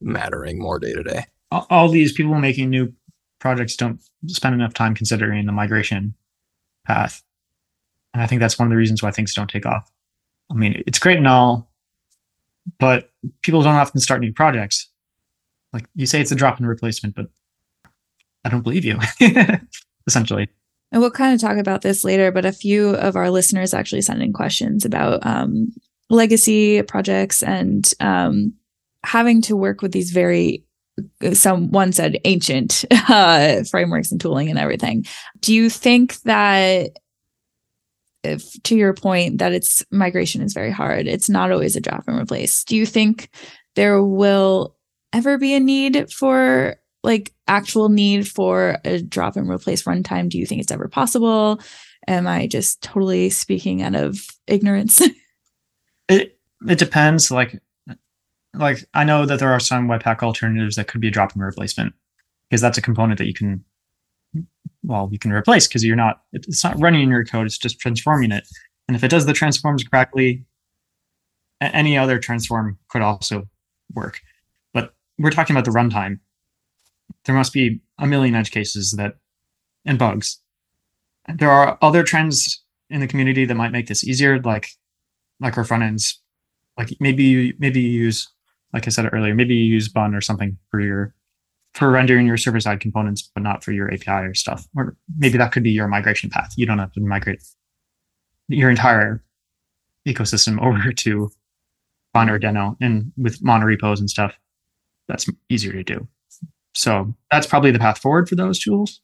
[0.02, 1.26] mattering more day to day.
[1.52, 2.94] All these people making new
[3.40, 6.14] projects don't spend enough time considering the migration
[6.86, 7.24] path.
[8.14, 9.90] And I think that's one of the reasons why things don't take off.
[10.50, 11.72] I mean, it's great and all,
[12.78, 13.10] but
[13.42, 14.90] people don't often start new projects.
[15.72, 17.28] Like you say, it's a drop in replacement, but
[18.44, 19.00] I don't believe you,
[20.08, 20.50] essentially.
[20.92, 24.02] And we'll kind of talk about this later, but a few of our listeners actually
[24.02, 25.72] sent in questions about um,
[26.10, 28.54] legacy projects and um,
[29.04, 30.66] having to work with these very
[31.34, 35.06] someone said ancient uh, frameworks and tooling and everything.
[35.40, 37.00] Do you think that
[38.24, 42.04] if to your point that it's migration is very hard, it's not always a drop
[42.08, 42.64] and replace.
[42.64, 43.30] Do you think
[43.76, 44.76] there will
[45.14, 50.30] ever be a need for like actual need for a drop and replace runtime?
[50.30, 51.60] Do you think it's ever possible?
[52.08, 55.02] Am I just totally speaking out of ignorance?
[56.10, 57.32] it it depends.
[57.32, 57.62] Like
[58.54, 61.44] like I know that there are some Webpack alternatives that could be a drop and
[61.44, 61.94] replacement
[62.50, 63.64] because that's a component that you can
[64.84, 67.80] well you can replace because you're not it's not running in your code it's just
[67.80, 68.48] transforming it
[68.88, 70.44] and if it does the transforms correctly
[71.62, 73.48] any other transform could also
[73.94, 74.22] work
[74.74, 76.20] but we're talking about the runtime
[77.26, 79.16] there must be a million edge cases that
[79.86, 80.40] and bugs
[81.36, 84.70] there are other trends in the community that might make this easier like
[85.40, 86.20] like our front ends
[86.78, 88.28] like maybe you maybe you use
[88.74, 91.14] like i said earlier maybe you use bun or something for your
[91.74, 94.68] for rendering your server side components, but not for your API or stuff.
[94.76, 96.54] Or maybe that could be your migration path.
[96.58, 97.42] You don't have to migrate
[98.48, 99.24] your entire
[100.08, 101.32] ecosystem over to
[102.14, 104.34] Bun or Deno and with monorepos and stuff.
[105.08, 106.08] That's easier to do.
[106.74, 109.02] So that's probably the path forward for those tools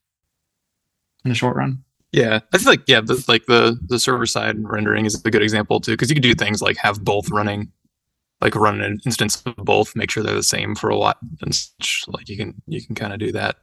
[1.23, 1.83] in the short run.
[2.13, 5.41] Yeah, I feel like yeah, the, like the the server side rendering is a good
[5.41, 7.71] example too, because you can do things like have both running
[8.41, 11.53] like run an instance of both, make sure they're the same for a lot, and
[11.53, 12.05] such.
[12.07, 13.57] like you can you can kind of do that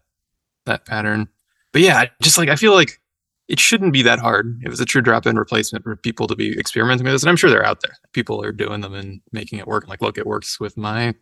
[0.67, 1.29] that pattern.
[1.73, 3.01] But yeah, just like I feel like
[3.49, 6.59] it shouldn't be that hard if it's a true drop-in replacement for people to be
[6.59, 7.23] experimenting with this.
[7.23, 7.95] And I'm sure they're out there.
[8.13, 9.87] People are doing them and making it work.
[9.87, 11.15] Like, look, it works with my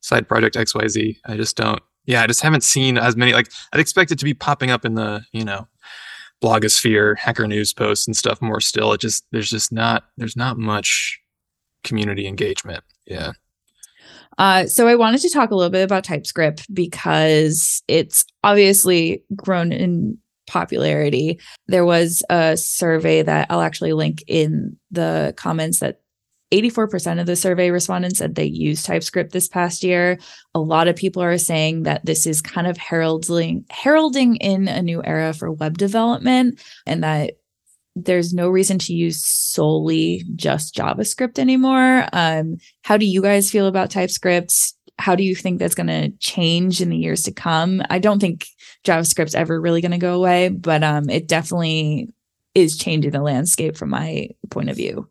[0.00, 1.16] side project XYZ.
[1.24, 4.24] I just don't yeah, I just haven't seen as many like I'd expect it to
[4.24, 5.66] be popping up in the, you know,
[6.42, 8.92] blogosphere, hacker news posts and stuff more still.
[8.92, 11.20] It just there's just not there's not much
[11.84, 12.82] community engagement.
[13.06, 13.32] Yeah.
[14.38, 19.72] Uh, so I wanted to talk a little bit about TypeScript because it's obviously grown
[19.72, 21.38] in popularity.
[21.68, 25.99] There was a survey that I'll actually link in the comments that
[26.52, 30.18] 84% of the survey respondents said they used TypeScript this past year.
[30.54, 34.82] A lot of people are saying that this is kind of heralding heralding in a
[34.82, 37.34] new era for web development and that
[37.96, 42.06] there's no reason to use solely just JavaScript anymore.
[42.12, 44.74] Um, how do you guys feel about TypeScript?
[44.98, 47.82] How do you think that's going to change in the years to come?
[47.90, 48.46] I don't think
[48.84, 52.08] JavaScript's ever really going to go away, but um, it definitely
[52.54, 55.08] is changing the landscape from my point of view.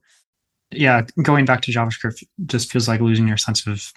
[0.71, 3.91] Yeah, going back to JavaScript just feels like losing your sense of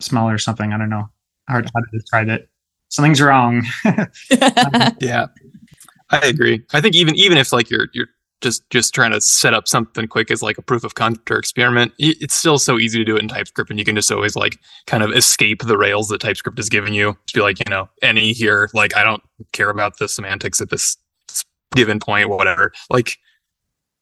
[0.00, 0.72] smell or something.
[0.72, 1.10] I don't know
[1.48, 2.48] hard how to describe it.
[2.88, 3.66] Something's wrong.
[4.30, 5.26] Um, yeah,
[6.10, 6.62] I agree.
[6.72, 8.08] I think even even if like you're you're
[8.40, 11.38] just just trying to set up something quick as like a proof of concept or
[11.38, 14.36] experiment, it's still so easy to do it in TypeScript, and you can just always
[14.36, 17.16] like kind of escape the rails that TypeScript is giving you.
[17.26, 20.70] Just be like, you know, any here, like I don't care about the semantics at
[20.70, 20.96] this
[21.74, 22.72] given point, whatever.
[22.90, 23.16] Like,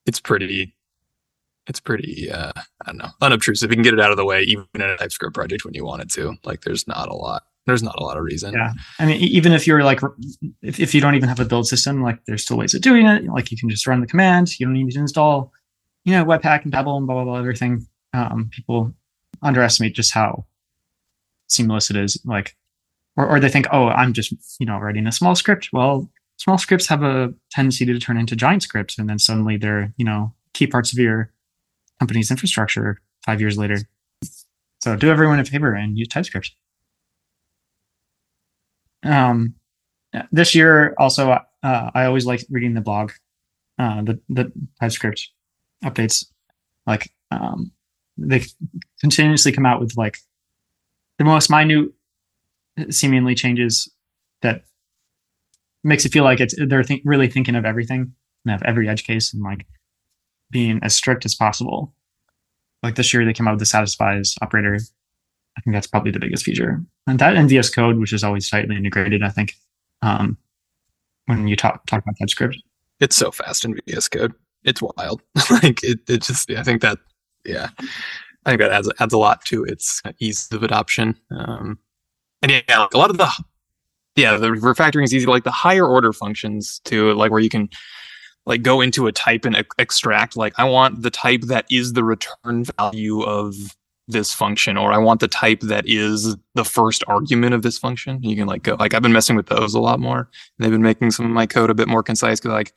[0.07, 0.75] it's pretty,
[1.67, 3.71] it's pretty, uh, I don't know, unobtrusive.
[3.71, 5.85] You can get it out of the way, even in a TypeScript project when you
[5.85, 6.35] want it to.
[6.45, 8.55] Like, there's not a lot there's not a lot of reason.
[8.55, 8.73] Yeah.
[8.99, 10.01] I mean, even if you're like,
[10.63, 13.07] if, if you don't even have a build system, like there's still ways of doing
[13.07, 13.25] it.
[13.25, 14.59] Like you can just run the command.
[14.59, 15.53] You don't need to install,
[16.05, 17.87] you know, Webpack and Babel and blah, blah, blah, everything.
[18.15, 18.95] Um, people
[19.43, 20.47] underestimate just how
[21.49, 22.21] seamless it is.
[22.25, 22.57] Like,
[23.17, 25.71] or, or they think, oh, I'm just, you know, writing a small script.
[25.73, 28.97] Well, small scripts have a tendency to turn into giant scripts.
[28.97, 31.33] And then suddenly they're, you know, key parts of your
[31.99, 33.79] company's infrastructure five years later.
[34.81, 36.55] So do everyone a favor and use TypeScript.
[39.03, 39.55] Um,
[40.33, 43.13] this year also, uh, I always like reading the blog,
[43.79, 45.31] uh, the the TypeScript
[45.85, 46.27] updates.
[46.87, 47.73] Like, um,
[48.17, 48.43] they
[49.01, 50.19] continuously come out with like
[51.19, 51.89] the most minute,
[52.91, 53.91] seemingly changes
[54.43, 54.65] that
[55.83, 58.13] makes it feel like it's they're think, really thinking of everything
[58.45, 59.67] and have every edge case and like
[60.51, 61.93] being as strict as possible.
[62.83, 64.79] Like this year, they came out with the satisfies operator
[65.57, 66.83] I think that's probably the biggest feature.
[67.07, 69.55] And that and VS Code, which is always tightly integrated, I think,
[70.03, 70.37] um,
[71.27, 72.63] when you talk talk about TypeScript.
[73.01, 74.35] It's so fast in VS Code.
[74.65, 75.23] It's wild.
[75.51, 76.99] like it, it just I think that
[77.45, 77.69] yeah.
[78.45, 81.17] I think that adds adds a lot to its ease of adoption.
[81.31, 81.79] Um,
[82.43, 83.31] and yeah, like a lot of the
[84.15, 85.27] yeah, the refactoring is easy.
[85.27, 87.69] Like the higher order functions too, like where you can
[88.47, 91.93] like go into a type and ex- extract like I want the type that is
[91.93, 93.55] the return value of
[94.09, 98.23] this function or I want the type that is the first argument of this function.
[98.23, 100.31] You can like go like I've been messing with those a lot more.
[100.59, 102.73] They've been making some of my code a bit more concise because like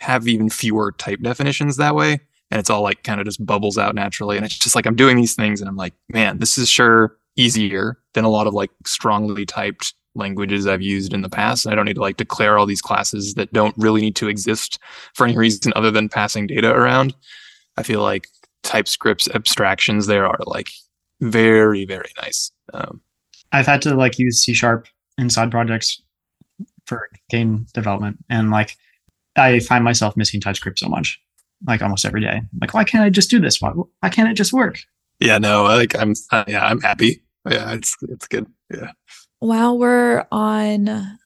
[0.00, 2.20] have even fewer type definitions that way.
[2.50, 4.36] And it's all like kind of just bubbles out naturally.
[4.36, 7.16] And it's just like I'm doing these things and I'm like, man, this is sure
[7.36, 11.66] easier than a lot of like strongly typed languages I've used in the past.
[11.66, 14.78] I don't need to like declare all these classes that don't really need to exist
[15.14, 17.14] for any reason other than passing data around.
[17.76, 18.28] I feel like
[18.62, 20.70] TypeScript's abstractions there are like
[21.20, 22.50] very, very nice.
[22.72, 23.00] Um,
[23.52, 24.86] I've had to like use C sharp
[25.18, 26.00] in side projects
[26.86, 28.76] for game development, and like
[29.36, 31.20] I find myself missing TypeScript so much,
[31.66, 32.42] like almost every day.
[32.60, 33.60] Like, why can't I just do this?
[33.60, 34.78] Why, why can't it just work?
[35.20, 37.22] Yeah, no, like I'm, uh, yeah, I'm happy.
[37.48, 38.46] Yeah, it's it's good.
[38.72, 38.92] Yeah.
[39.44, 41.18] While we're on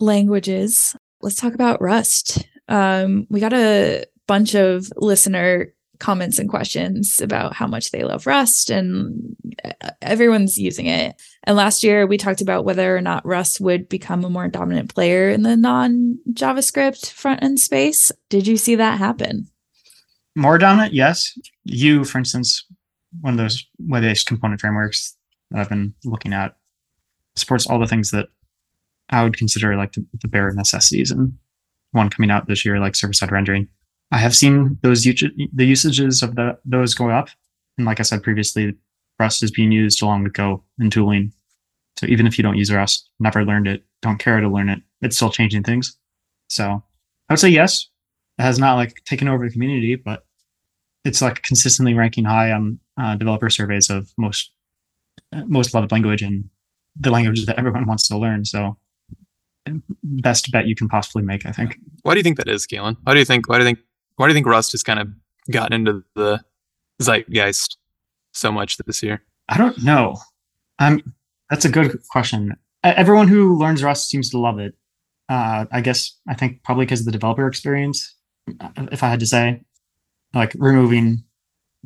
[0.00, 2.48] languages, let's talk about Rust.
[2.66, 8.26] Um, we got a bunch of listener comments and questions about how much they love
[8.26, 11.20] Rust, and uh, everyone's using it.
[11.44, 14.94] And last year, we talked about whether or not Rust would become a more dominant
[14.94, 18.10] player in the non JavaScript front end space.
[18.30, 19.46] Did you see that happen?
[20.34, 21.38] More dominant, yes.
[21.64, 22.64] Yew, for instance,
[23.20, 25.14] one of those web based component frameworks
[25.50, 26.56] that I've been looking at,
[27.36, 28.28] supports all the things that
[29.10, 31.10] I would consider like the, the bare necessities.
[31.10, 31.36] And
[31.92, 33.68] one coming out this year, like server side rendering.
[34.10, 37.28] I have seen those the usages of the, those go up.
[37.78, 38.74] And like I said previously,
[39.18, 41.32] Rust is being used along with Go and tooling.
[41.98, 44.80] So even if you don't use Rust, never learned it, don't care to learn it,
[45.00, 45.96] it's still changing things.
[46.48, 46.82] So
[47.28, 47.88] I would say yes.
[48.38, 50.26] It has not like taken over the community, but
[51.04, 54.50] it's like consistently ranking high on uh, developer surveys of most
[55.46, 56.48] most loved language and
[56.98, 58.44] the language that everyone wants to learn.
[58.44, 58.76] So
[60.02, 61.78] best bet you can possibly make, I think.
[62.02, 62.96] Why do you think that is, Galen?
[63.04, 63.48] Why do you think?
[63.48, 63.78] Why do you think?
[64.16, 65.08] Why do you think Rust has kind of
[65.50, 66.40] gotten into the
[67.00, 67.78] zeitgeist
[68.32, 69.22] so much this year?
[69.48, 70.16] I don't know.
[70.78, 71.14] Um,
[71.50, 72.56] that's a good question.
[72.84, 74.74] Everyone who learns Rust seems to love it.
[75.28, 78.14] Uh, I guess I think probably because of the developer experience.
[78.90, 79.62] If I had to say,
[80.34, 81.24] like removing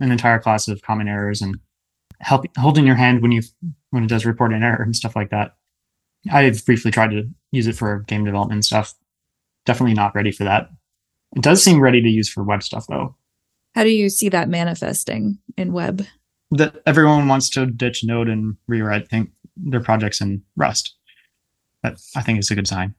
[0.01, 1.59] an entire class of common errors and
[2.21, 3.43] help holding your hand when you
[3.97, 5.57] when it does report an error and stuff like that.
[6.31, 8.95] I've briefly tried to use it for game development stuff.
[9.65, 10.69] Definitely not ready for that.
[11.35, 13.17] It does seem ready to use for web stuff though.
[13.75, 16.07] How do you see that manifesting in web?
[16.51, 20.95] That everyone wants to ditch Node and rewrite think, their projects in Rust.
[21.83, 22.95] That I think is a good sign.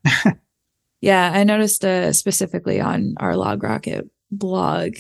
[1.02, 4.96] yeah, I noticed uh, specifically on our LogRocket blog,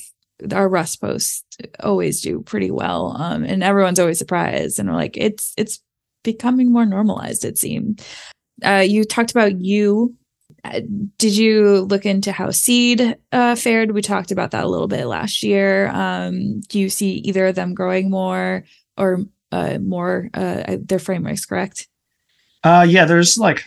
[0.51, 1.43] our Rust posts
[1.79, 4.79] always do pretty well, um, and everyone's always surprised.
[4.79, 5.79] And we're like, it's it's
[6.27, 7.45] becoming more normalized.
[7.45, 8.05] It seemed.
[8.61, 10.13] Uh, you talked about you.
[10.65, 10.81] Uh,
[11.17, 13.91] did you look into how seed uh, fared?
[13.91, 15.87] We talked about that a little bit last year.
[15.87, 18.65] Um, do you see either of them growing more
[18.97, 21.87] or uh, more uh, their frameworks correct?
[22.61, 23.63] Uh, yeah there's like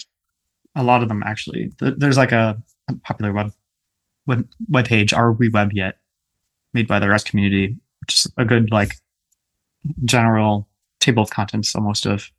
[0.77, 1.73] a lot of them actually.
[1.81, 2.63] There's like a
[3.05, 3.53] popular web
[4.27, 5.15] web, web page.
[5.15, 5.97] Are we web yet?
[6.75, 7.79] Made by the rust community.
[8.01, 8.97] Which is a good like
[10.05, 10.69] general
[11.01, 12.31] table of contents almost of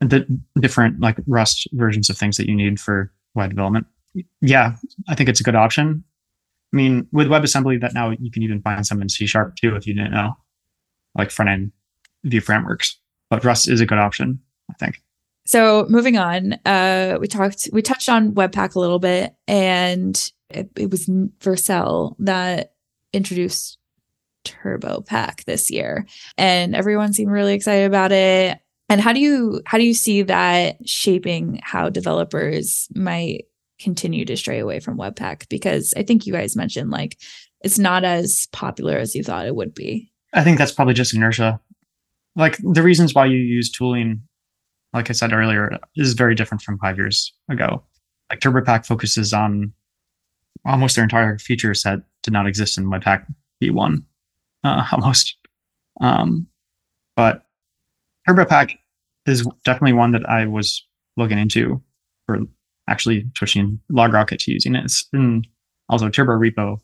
[0.00, 0.26] the
[0.60, 3.86] different like rust versions of things that you need for web development.
[4.40, 4.76] Yeah,
[5.08, 6.04] I think it's a good option.
[6.72, 9.76] I mean, with WebAssembly, that now you can even find some in C sharp too
[9.76, 10.36] if you didn't know,
[11.16, 11.72] like front end
[12.24, 12.98] view frameworks.
[13.30, 15.02] But Rust is a good option, I think.
[15.46, 20.70] So moving on, uh, we talked, we touched on Webpack a little bit, and it,
[20.76, 22.74] it was Vercel that
[23.12, 23.78] introduced
[24.44, 28.58] TurboPack this year, and everyone seemed really excited about it.
[28.88, 33.46] And how do you how do you see that shaping how developers might
[33.80, 35.48] continue to stray away from Webpack?
[35.48, 37.18] Because I think you guys mentioned like
[37.62, 40.12] it's not as popular as you thought it would be.
[40.32, 41.60] I think that's probably just inertia.
[42.36, 44.22] Like the reasons why you use tooling,
[44.92, 47.82] like I said earlier, is very different from five years ago.
[48.30, 49.72] Like TurboPack focuses on
[50.64, 53.24] almost their entire feature set did not exist in Webpack
[53.62, 54.02] V1,
[54.64, 55.36] uh, almost.
[56.00, 56.46] Um,
[57.14, 57.45] but
[58.28, 58.76] TurboPack
[59.26, 60.84] is definitely one that I was
[61.16, 61.82] looking into
[62.26, 62.40] for
[62.88, 64.84] actually switching LogRocket to using it.
[64.84, 65.08] It's
[65.88, 66.80] also Turbo Repo,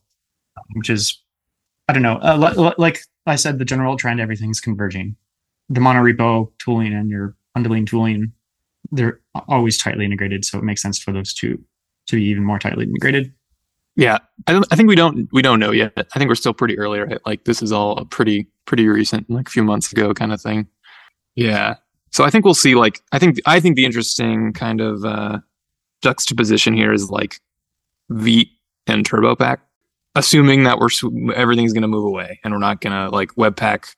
[0.75, 1.21] which is,
[1.89, 5.17] I don't know, uh, like I said, the general trend, everything's converging.
[5.69, 8.33] The monorepo tooling and your bundling tooling,
[8.91, 10.45] they're always tightly integrated.
[10.45, 11.63] So it makes sense for those two
[12.09, 13.33] to be even more tightly integrated.
[13.95, 15.93] Yeah, I, I think we don't we don't know yet.
[15.97, 17.21] I think we're still pretty early, right?
[17.27, 20.41] Like this is all a pretty pretty recent, like a few months ago, kind of
[20.41, 20.67] thing.
[21.35, 21.77] Yeah.
[22.11, 25.39] So I think we'll see like I think I think the interesting kind of uh
[26.03, 27.41] juxtaposition here is like
[28.11, 28.49] Vite
[28.87, 29.59] and TurboPack.
[30.15, 30.91] assuming that we're
[31.35, 33.95] everything's going to move away and we're not going to like Webpack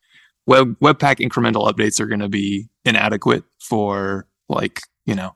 [0.47, 5.35] web Webpack incremental updates are going to be inadequate for like you know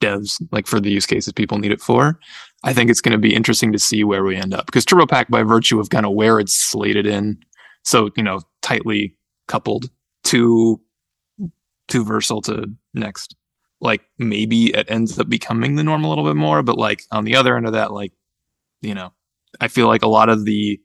[0.00, 2.18] devs like for the use cases people need it for.
[2.64, 5.28] I think it's going to be interesting to see where we end up because TurboPack,
[5.28, 7.38] by virtue of kind of where it's slated in,
[7.84, 9.90] so you know tightly coupled
[10.24, 10.80] to
[11.88, 13.34] to Vercel to Next,
[13.80, 16.62] like maybe it ends up becoming the norm a little bit more.
[16.62, 18.12] But like on the other end of that, like
[18.80, 19.12] you know,
[19.60, 20.80] I feel like a lot of the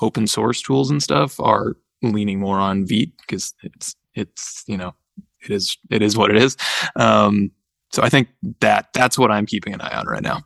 [0.00, 4.94] open source tools and stuff are leaning more on Vite because it's it's you know
[5.42, 6.56] it is it is what it is.
[6.96, 7.50] Um,
[7.92, 8.28] so I think
[8.60, 10.38] that that's what I'm keeping an eye on right now.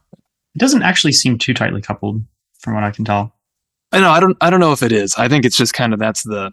[0.54, 2.22] It doesn't actually seem too tightly coupled,
[2.60, 3.34] from what I can tell.
[3.92, 5.14] I know I don't I don't know if it is.
[5.16, 6.52] I think it's just kind of that's the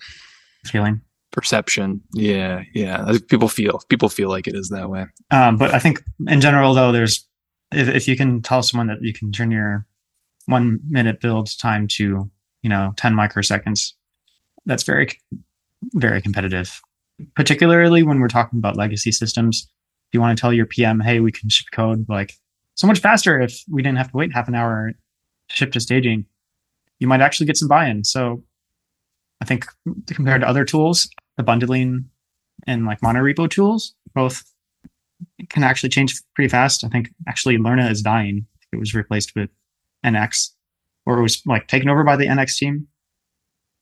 [0.66, 1.02] feeling
[1.32, 2.02] perception.
[2.14, 3.18] Yeah, yeah.
[3.28, 5.06] People feel people feel like it is that way.
[5.32, 7.28] Um, but I think in general, though, there's
[7.72, 9.86] if if you can tell someone that you can turn your
[10.46, 12.30] one minute build time to
[12.62, 13.94] you know 10 microseconds,
[14.66, 15.10] that's very
[15.94, 16.82] very competitive.
[17.36, 19.70] Particularly when we're talking about legacy systems,
[20.10, 22.34] if you want to tell your PM, hey, we can ship code like
[22.76, 24.92] so much faster if we didn't have to wait half an hour
[25.50, 26.26] to ship to staging,
[27.00, 28.04] you might actually get some buy-in.
[28.04, 28.44] So
[29.42, 29.66] I think
[30.08, 32.10] compared to other tools, the bundling
[32.68, 34.44] and like monorepo tools, both
[35.50, 36.84] can actually change pretty fast.
[36.84, 38.46] I think actually Lerna is dying.
[38.72, 39.50] It was replaced with
[40.06, 40.52] NX,
[41.06, 42.88] or it was like taken over by the NX team.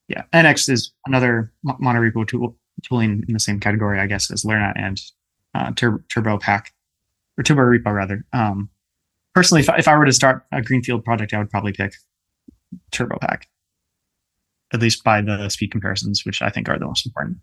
[0.08, 4.74] Yeah, NX is another monorepo tool tooling in the same category, I guess, as Lerna
[4.76, 4.99] and
[5.56, 6.74] uh, Tur- Turbo Pack
[7.38, 8.26] or Turbo Repo rather.
[8.34, 8.70] Um,
[9.34, 11.93] personally, if, if I were to start a greenfield project, I would probably pick
[12.91, 13.47] Turbo Pack
[14.74, 17.38] at least by the speed comparisons, which I think are the most important.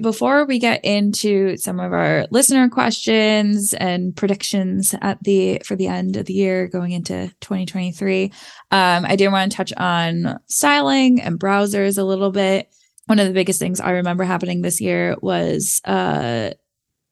[0.00, 5.86] Before we get into some of our listener questions and predictions at the for the
[5.86, 8.24] end of the year going into 2023,
[8.70, 12.68] um, I did want to touch on styling and browsers a little bit.
[13.06, 16.52] One of the biggest things I remember happening this year was uh,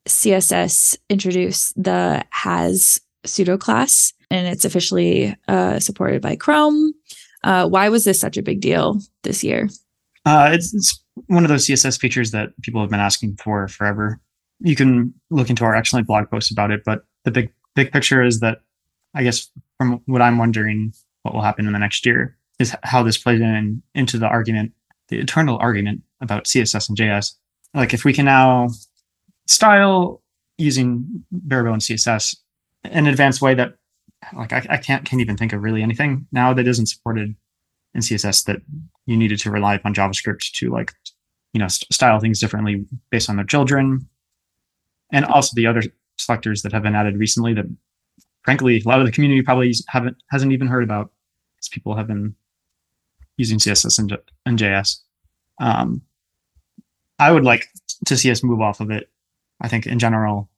[0.07, 6.93] CSS introduced the has pseudo class, and it's officially uh, supported by Chrome.
[7.43, 9.69] Uh, why was this such a big deal this year?
[10.25, 14.19] Uh, it's, it's one of those CSS features that people have been asking for forever.
[14.59, 18.21] You can look into our excellent blog post about it, but the big big picture
[18.21, 18.59] is that
[19.13, 23.03] I guess from what I'm wondering, what will happen in the next year is how
[23.03, 24.73] this plays in into the argument,
[25.07, 27.33] the eternal argument about CSS and JS.
[27.73, 28.69] Like if we can now
[29.47, 30.21] style
[30.57, 32.35] using bare bones CSS
[32.85, 33.75] in an advanced way that
[34.35, 37.35] like I, I can't can't even think of really anything now that isn't supported
[37.93, 38.61] in CSS that
[39.05, 40.93] you needed to rely upon JavaScript to like
[41.53, 44.07] you know st- style things differently based on their children,
[45.11, 45.81] and also the other
[46.17, 47.65] selectors that have been added recently that
[48.43, 51.11] frankly a lot of the community probably haven't hasn't even heard about
[51.55, 52.35] because people have been
[53.37, 54.97] using CSS and, and JS.
[55.59, 56.01] Um,
[57.17, 57.67] I would like
[58.05, 59.09] to see us move off of it.
[59.59, 60.49] I think in general,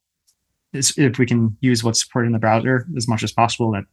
[0.74, 3.84] is if we can use what's supported in the browser as much as possible, that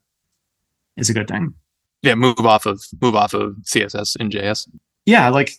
[0.96, 1.54] is a good thing.
[2.02, 4.68] Yeah, move off of move off of CSS in JS.
[5.06, 5.52] Yeah, like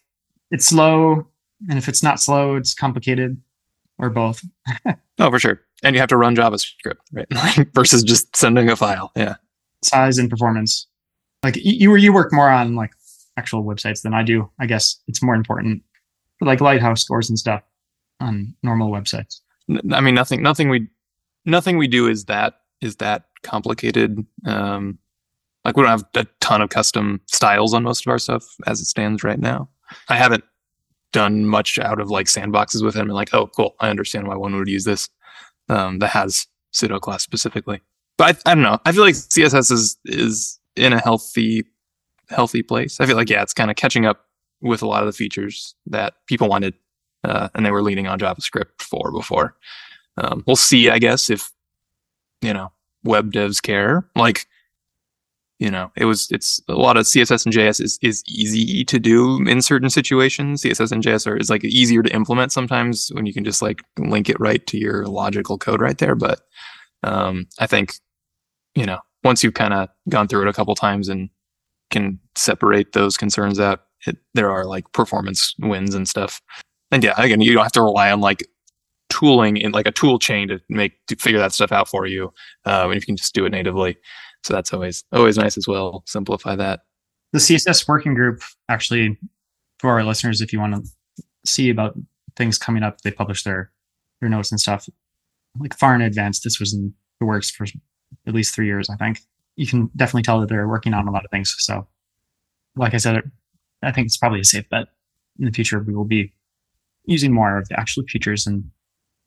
[0.49, 1.27] it's slow,
[1.69, 3.39] and if it's not slow, it's complicated,
[3.97, 4.43] or both.
[5.19, 5.61] oh, for sure.
[5.83, 7.27] And you have to run JavaScript, right?
[7.73, 9.11] Versus just sending a file.
[9.15, 9.35] Yeah.
[9.83, 10.87] Size and performance.
[11.43, 12.91] Like you you work more on like
[13.37, 14.49] actual websites than I do.
[14.59, 15.83] I guess it's more important
[16.37, 17.63] for like Lighthouse scores and stuff
[18.19, 19.41] on normal websites.
[19.91, 20.87] I mean, nothing nothing we
[21.45, 24.25] nothing we do is that is that complicated.
[24.45, 24.99] Um,
[25.63, 28.79] like we don't have a ton of custom styles on most of our stuff as
[28.79, 29.69] it stands right now.
[30.09, 30.43] I haven't
[31.11, 34.35] done much out of like sandboxes with him and like, oh, cool, I understand why
[34.35, 35.09] one would use this.
[35.69, 37.81] Um, that has pseudo class specifically,
[38.17, 38.79] but I, I don't know.
[38.85, 41.63] I feel like CSS is is in a healthy
[42.29, 42.99] healthy place.
[42.99, 44.25] I feel like yeah, it's kind of catching up
[44.61, 46.73] with a lot of the features that people wanted,
[47.23, 49.55] uh, and they were leaning on JavaScript for before.
[50.17, 51.51] Um, we'll see, I guess, if
[52.41, 52.71] you know
[53.03, 54.05] web devs care.
[54.15, 54.47] Like,
[55.59, 58.99] you know, it was it's a lot of CSS and JS is is easy to
[58.99, 60.63] do in certain situations.
[60.63, 63.83] CSS and JS are is like easier to implement sometimes when you can just like
[63.97, 66.15] link it right to your logical code right there.
[66.15, 66.41] But
[67.03, 67.93] um, I think
[68.75, 71.29] you know once you've kind of gone through it a couple times and
[71.91, 76.41] can separate those concerns out, it, there are like performance wins and stuff.
[76.91, 78.45] And yeah, again, you don't have to rely on like
[79.11, 82.33] tooling in like a tool chain to make to figure that stuff out for you.
[82.65, 83.97] Uh, and you can just do it natively.
[84.43, 86.03] So that's always always nice as well.
[86.07, 86.81] Simplify that.
[87.33, 89.17] The CSS working group actually
[89.79, 90.91] for our listeners, if you want to
[91.45, 91.95] see about
[92.35, 93.71] things coming up, they publish their
[94.19, 94.87] their notes and stuff
[95.59, 96.39] like far in advance.
[96.39, 97.65] This was in the works for
[98.27, 99.19] at least three years, I think.
[99.55, 101.53] You can definitely tell that they're working on a lot of things.
[101.59, 101.87] So
[102.75, 103.21] like I said,
[103.83, 104.87] I think it's probably a safe bet.
[105.39, 106.33] In the future, we will be
[107.05, 108.45] using more of the actual features.
[108.45, 108.69] And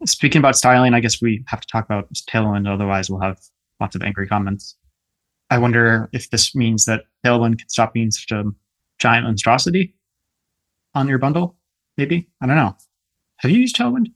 [0.05, 3.39] speaking about styling, I guess we have to talk about Tailwind, otherwise we'll have
[3.81, 4.77] lots of angry comments.
[5.51, 8.45] I wonder if this means that Tailwind can stop being such a
[8.99, 9.95] giant monstrosity
[10.95, 11.57] on your bundle.
[11.97, 12.77] Maybe I don't know.
[13.39, 14.13] Have you used Tailwind?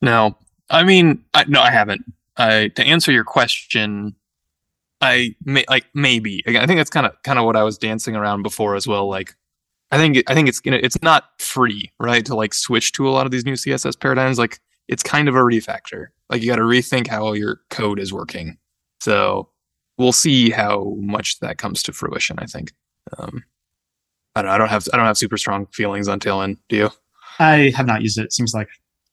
[0.00, 0.36] No,
[0.70, 2.02] I mean, I, no, I haven't.
[2.36, 4.16] I to answer your question,
[5.00, 6.42] I may like maybe.
[6.46, 9.08] I think that's kind of kind of what I was dancing around before as well.
[9.08, 9.34] Like,
[9.90, 12.24] I think I think it's you know, it's not free, right?
[12.26, 14.38] To like switch to a lot of these new CSS paradigms.
[14.38, 16.08] Like, it's kind of a refactor.
[16.30, 18.58] Like, you got to rethink how your code is working.
[19.00, 19.48] So
[19.98, 22.38] we'll see how much that comes to fruition.
[22.38, 22.72] I think.
[23.18, 23.44] Um,
[24.34, 26.58] I don't, I don't have I don't have super strong feelings on Tailwind.
[26.68, 26.90] Do you?
[27.38, 28.24] I have not used it.
[28.24, 28.68] it seems like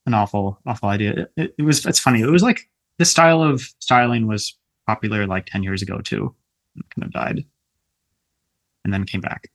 [0.05, 1.11] an awful awful idea.
[1.11, 2.22] It, it, it, was it's funny.
[2.22, 4.55] It was like this style of styling was
[4.88, 6.34] popular like ten years ago too.
[6.95, 7.43] kind of died,
[8.84, 9.49] and then came back.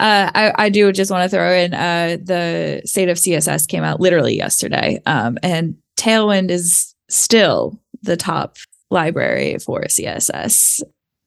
[0.00, 3.84] Uh, I, I do just want to throw in uh, the state of CSS came
[3.84, 8.56] out literally yesterday, um, and Tailwind is still the top
[8.90, 10.82] library for CSS.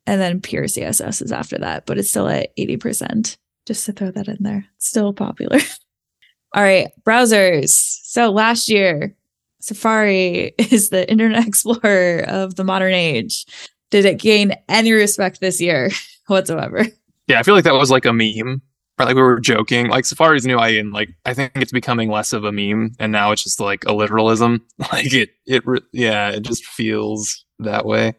[0.06, 3.36] And then pure CSS is after that, but it's still at 80%.
[3.66, 4.66] Just to throw that in there.
[4.78, 5.60] Still popular.
[6.54, 7.72] All right, browsers.
[8.04, 9.14] So last year,
[9.60, 13.46] Safari is the Internet Explorer of the modern age.
[13.92, 15.92] Did it gain any respect this year
[16.28, 16.86] whatsoever?
[17.28, 18.62] Yeah, I feel like that was like a meme.
[19.00, 19.90] Or like we were joking.
[19.90, 23.32] Like Safari's new IE, like I think it's becoming less of a meme, and now
[23.32, 24.66] it's just like a literalism.
[24.92, 28.14] Like it, it, yeah, it just feels that way.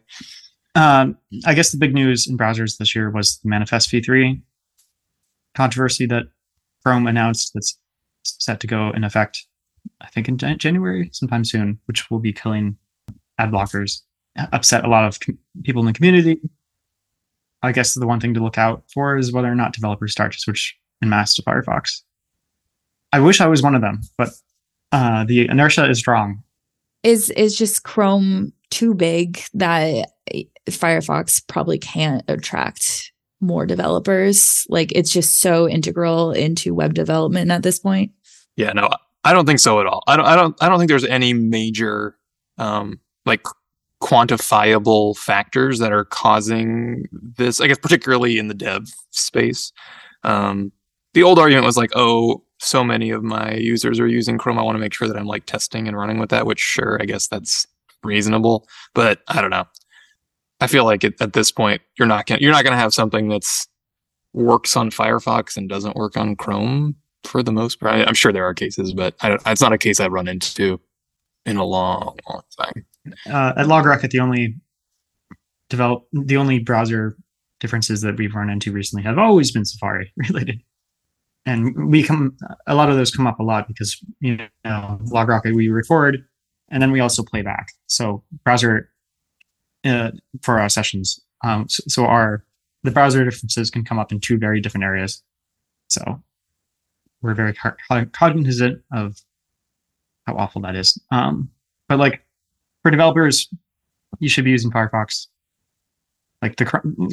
[0.75, 4.41] Um, I guess the big news in browsers this year was the Manifest v3
[5.55, 6.23] controversy that
[6.85, 7.77] Chrome announced that's
[8.23, 9.45] set to go in effect,
[10.01, 12.77] I think in January, sometime soon, which will be killing
[13.37, 14.01] ad blockers,
[14.53, 16.39] upset a lot of com- people in the community.
[17.61, 20.31] I guess the one thing to look out for is whether or not developers start
[20.33, 22.01] to switch in mass to Firefox.
[23.11, 24.29] I wish I was one of them, but
[24.91, 26.43] uh, the inertia is strong.
[27.03, 30.11] Is is just Chrome too big that
[30.69, 34.65] Firefox probably can't attract more developers.
[34.69, 38.11] Like it's just so integral into web development at this point.
[38.55, 38.89] Yeah, no,
[39.23, 40.03] I don't think so at all.
[40.07, 42.17] I don't I don't I don't think there's any major
[42.57, 43.41] um like
[44.01, 49.71] quantifiable factors that are causing this, I guess particularly in the dev space.
[50.23, 50.71] Um
[51.13, 54.59] the old argument was like, oh, so many of my users are using Chrome.
[54.59, 56.99] I want to make sure that I'm like testing and running with that, which sure,
[57.01, 57.65] I guess that's
[58.03, 59.65] reasonable, but I don't know.
[60.61, 63.29] I feel like it, at this point you're not gonna you're not gonna have something
[63.29, 63.67] that's
[64.33, 67.93] works on Firefox and doesn't work on Chrome for the most part.
[67.93, 70.79] I, am sure there are cases, but I, it's not a case I've run into
[71.45, 72.85] in a long, long time.
[73.29, 74.55] Uh, at LogRocket, the only
[75.69, 77.15] develop the only browser
[77.59, 80.61] differences that we've run into recently have always been Safari related,
[81.45, 82.37] and we come
[82.67, 86.25] a lot of those come up a lot because you know LogRocket we record
[86.71, 87.71] and then we also play back.
[87.87, 88.89] So browser
[89.85, 91.19] uh, for our sessions.
[91.43, 92.43] Um, so, so, our
[92.83, 95.23] the browser differences can come up in two very different areas.
[95.87, 96.21] So
[97.21, 97.53] we're very
[98.13, 99.17] cognizant of
[100.25, 101.01] how awful that is.
[101.11, 101.49] Um,
[101.87, 102.23] but like
[102.81, 103.47] for developers,
[104.19, 105.27] you should be using Firefox.
[106.41, 106.65] Like the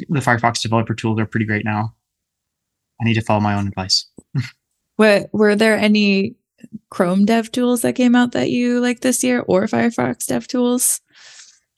[0.09, 1.93] the Firefox developer tools are pretty great now.
[2.99, 4.09] I need to follow my own advice.
[4.97, 6.35] What were there any
[6.89, 11.01] Chrome dev tools that came out that you like this year, or Firefox dev tools?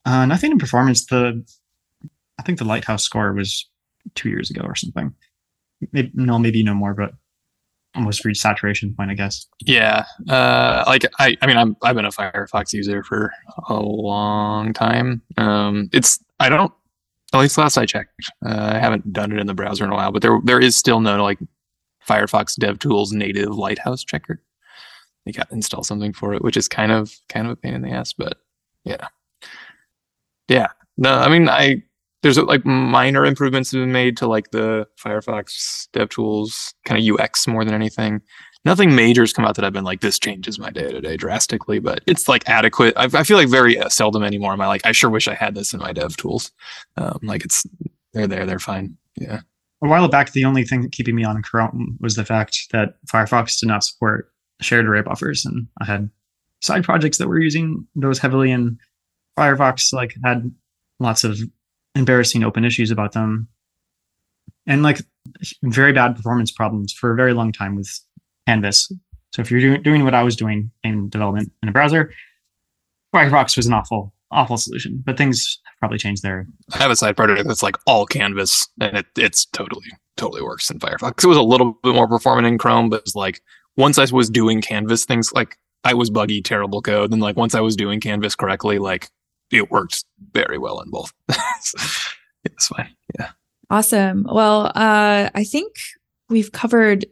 [0.05, 1.05] Uh, nothing in performance.
[1.05, 1.45] The
[2.39, 3.69] I think the Lighthouse score was
[4.15, 5.13] two years ago or something.
[5.91, 7.11] Maybe, no, maybe no more, but
[7.95, 9.47] almost reached saturation point, I guess.
[9.65, 13.31] Yeah, uh, like I, I mean, I'm I've been a Firefox user for
[13.67, 15.21] a long time.
[15.37, 16.71] Um, it's I don't
[17.33, 18.13] at least last I checked,
[18.45, 20.75] uh, I haven't done it in the browser in a while, but there there is
[20.75, 21.39] still no like
[22.07, 24.41] Firefox DevTools native Lighthouse checker.
[25.25, 27.75] You got to install something for it, which is kind of kind of a pain
[27.75, 28.37] in the ass, but
[28.83, 29.07] yeah.
[30.47, 30.69] Yeah.
[30.97, 31.83] No, I mean, I
[32.21, 37.47] there's like minor improvements have been made to like the Firefox DevTools kind of UX
[37.47, 38.21] more than anything.
[38.65, 41.15] Nothing major has come out that I've been like, this changes my day to day
[41.15, 42.93] drastically, but it's like adequate.
[42.97, 45.33] I, I feel like very uh, seldom anymore am I like, I sure wish I
[45.33, 46.51] had this in my dev tools.
[46.97, 47.65] Um, like it's,
[48.13, 48.97] they're there, they're fine.
[49.15, 49.41] Yeah.
[49.81, 53.59] A while back, the only thing keeping me on Chrome was the fact that Firefox
[53.61, 55.45] did not support shared array buffers.
[55.45, 56.09] And I had
[56.61, 58.77] side projects that were using those heavily and
[59.37, 60.51] Firefox like had
[60.99, 61.39] lots of
[61.95, 63.47] embarrassing open issues about them
[64.65, 64.99] and like
[65.63, 67.89] very bad performance problems for a very long time with
[68.47, 68.91] Canvas.
[69.33, 72.11] So if you're doing, doing what I was doing in development in a browser,
[73.13, 76.47] Firefox was an awful, awful solution, but things have probably changed there.
[76.73, 79.87] I have a side project that's like all canvas and it, it's totally,
[80.17, 81.23] totally works in Firefox.
[81.23, 83.41] It was a little bit more performant in Chrome, but it's like
[83.77, 87.11] once I was doing canvas things, like I was buggy, terrible code.
[87.11, 89.09] And like once I was doing canvas correctly, like
[89.51, 91.11] it worked very well in both.
[92.43, 92.95] it's fine.
[93.17, 93.29] Yeah.
[93.69, 94.25] Awesome.
[94.29, 95.75] Well, uh, I think
[96.29, 97.05] we've covered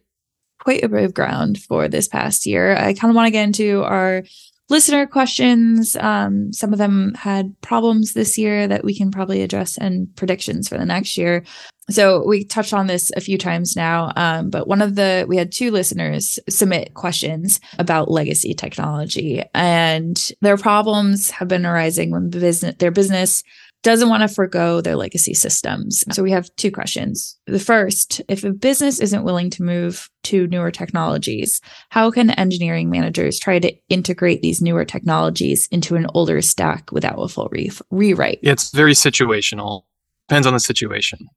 [0.60, 2.76] quite a bit of ground for this past year.
[2.76, 4.24] I kind of want to get into our
[4.70, 5.96] listener questions.
[5.96, 10.68] Um, some of them had problems this year that we can probably address and predictions
[10.68, 11.44] for the next year.
[11.90, 15.38] So we touched on this a few times now, um, but one of the we
[15.38, 22.30] had two listeners submit questions about legacy technology, and their problems have been arising when
[22.30, 23.44] the business their business
[23.84, 26.04] doesn't want to forego their legacy systems.
[26.12, 27.38] So we have two questions.
[27.46, 32.90] The first, if a business isn't willing to move to newer technologies, how can engineering
[32.90, 37.72] managers try to integrate these newer technologies into an older stack without a full re-
[37.92, 38.40] rewrite?
[38.42, 39.84] It's very situational.
[40.28, 41.30] Depends on the situation.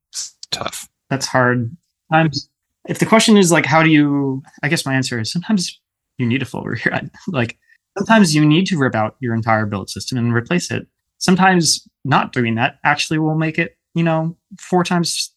[0.50, 0.88] Tough.
[1.08, 1.76] That's hard.
[2.88, 4.42] If the question is like, how do you?
[4.62, 5.80] I guess my answer is sometimes
[6.18, 7.10] you need a full rewrite.
[7.28, 7.58] like
[7.96, 10.86] sometimes you need to rip out your entire build system and replace it
[11.20, 15.32] sometimes not doing that actually will make it, you know, four times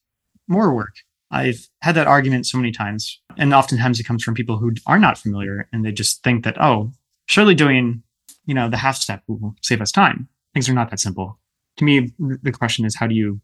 [0.48, 0.96] more work.
[1.30, 3.20] I've had that argument so many times.
[3.38, 6.62] And oftentimes it comes from people who are not familiar and they just think that,
[6.62, 6.92] oh,
[7.26, 8.02] surely doing,
[8.46, 10.28] you know, the half step will save us time.
[10.54, 11.40] Things are not that simple.
[11.78, 13.42] To me, the question is how do you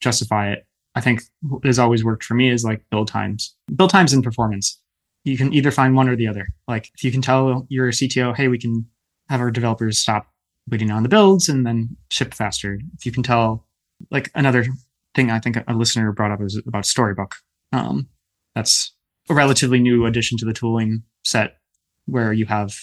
[0.00, 0.66] justify it?
[0.98, 1.22] I think
[1.62, 4.80] has always worked for me is like build times, build times and performance.
[5.22, 6.48] You can either find one or the other.
[6.66, 8.84] Like if you can tell your CTO, hey, we can
[9.28, 10.26] have our developers stop
[10.68, 12.80] waiting on the builds and then ship faster.
[12.96, 13.64] If you can tell,
[14.10, 14.66] like another
[15.14, 17.36] thing I think a listener brought up is about Storybook.
[17.72, 18.08] Um,
[18.56, 18.92] that's
[19.30, 21.58] a relatively new addition to the tooling set
[22.06, 22.74] where you have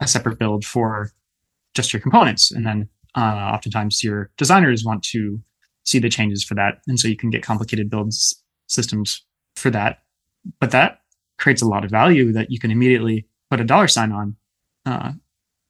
[0.00, 1.12] a separate build for
[1.74, 2.50] just your components.
[2.50, 5.40] And then uh, oftentimes your designers want to
[5.90, 6.80] see the changes for that.
[6.86, 9.24] And so you can get complicated builds systems
[9.56, 9.98] for that.
[10.60, 11.00] But that
[11.38, 14.36] creates a lot of value that you can immediately put a dollar sign on.
[14.86, 15.12] Uh,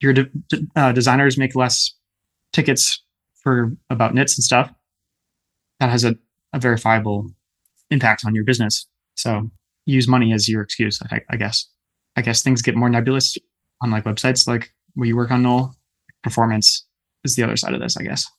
[0.00, 0.30] your de-
[0.76, 1.94] uh, designers make less
[2.52, 3.02] tickets
[3.42, 4.70] for about nits and stuff,
[5.78, 6.14] that has a,
[6.52, 7.30] a verifiable
[7.90, 8.86] impact on your business.
[9.16, 9.50] So
[9.86, 11.66] use money as your excuse, I, I guess.
[12.16, 13.38] I guess things get more nebulous
[13.82, 15.74] on like websites like where you work on null.
[16.22, 16.86] Performance
[17.24, 18.30] is the other side of this, I guess.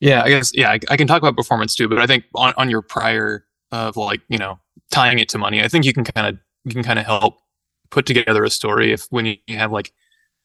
[0.00, 2.54] Yeah, I guess yeah, I, I can talk about performance too, but I think on,
[2.56, 4.58] on your prior of like, you know,
[4.90, 7.38] tying it to money, I think you can kind of you can kind of help
[7.90, 9.92] put together a story if when you have like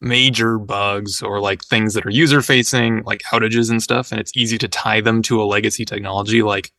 [0.01, 4.35] major bugs or like things that are user facing, like outages and stuff, and it's
[4.35, 6.71] easy to tie them to a legacy technology, like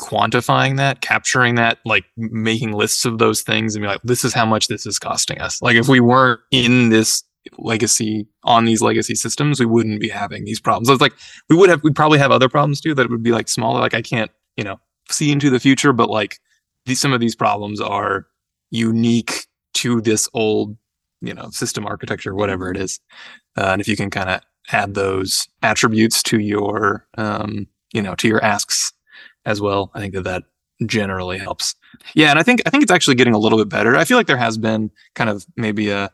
[0.00, 4.34] quantifying that, capturing that, like making lists of those things and be like, this is
[4.34, 5.62] how much this is costing us.
[5.62, 7.22] Like if we weren't in this
[7.58, 10.88] legacy on these legacy systems, we wouldn't be having these problems.
[10.88, 11.14] It's like
[11.48, 13.80] we would have we'd probably have other problems too that would be like smaller.
[13.80, 14.80] Like I can't, you know,
[15.10, 16.38] see into the future, but like
[16.86, 18.26] these some of these problems are
[18.70, 20.76] unique to this old
[21.20, 23.00] you know system architecture whatever it is
[23.56, 24.40] uh, and if you can kind of
[24.70, 28.92] add those attributes to your um, you know to your asks
[29.44, 30.42] as well i think that that
[30.86, 31.74] generally helps
[32.14, 34.16] yeah and i think i think it's actually getting a little bit better i feel
[34.16, 36.10] like there has been kind of maybe a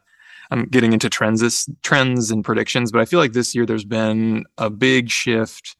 [0.50, 4.44] i'm getting into trends trends and predictions but i feel like this year there's been
[4.58, 5.76] a big shift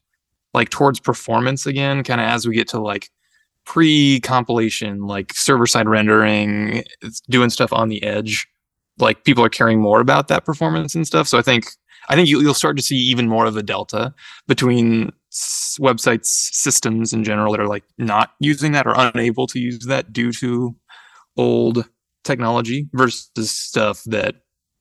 [0.53, 3.09] like towards performance again kind of as we get to like
[3.65, 6.83] pre compilation like server side rendering
[7.29, 8.47] doing stuff on the edge
[8.99, 11.27] like people are caring more about that performance and stuff.
[11.27, 11.67] So I think
[12.09, 14.13] I think you, will start to see even more of a delta
[14.47, 15.11] between
[15.79, 20.11] websites systems in general that are like not using that or unable to use that
[20.11, 20.75] due to
[21.37, 21.87] old
[22.23, 24.35] technology versus stuff that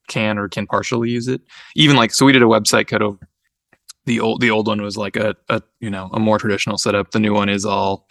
[0.09, 1.41] can or can partially use it.
[1.77, 3.29] Even like so we did a website cut over
[4.07, 7.11] the old the old one was like a, a you know a more traditional setup.
[7.13, 8.09] The new one is all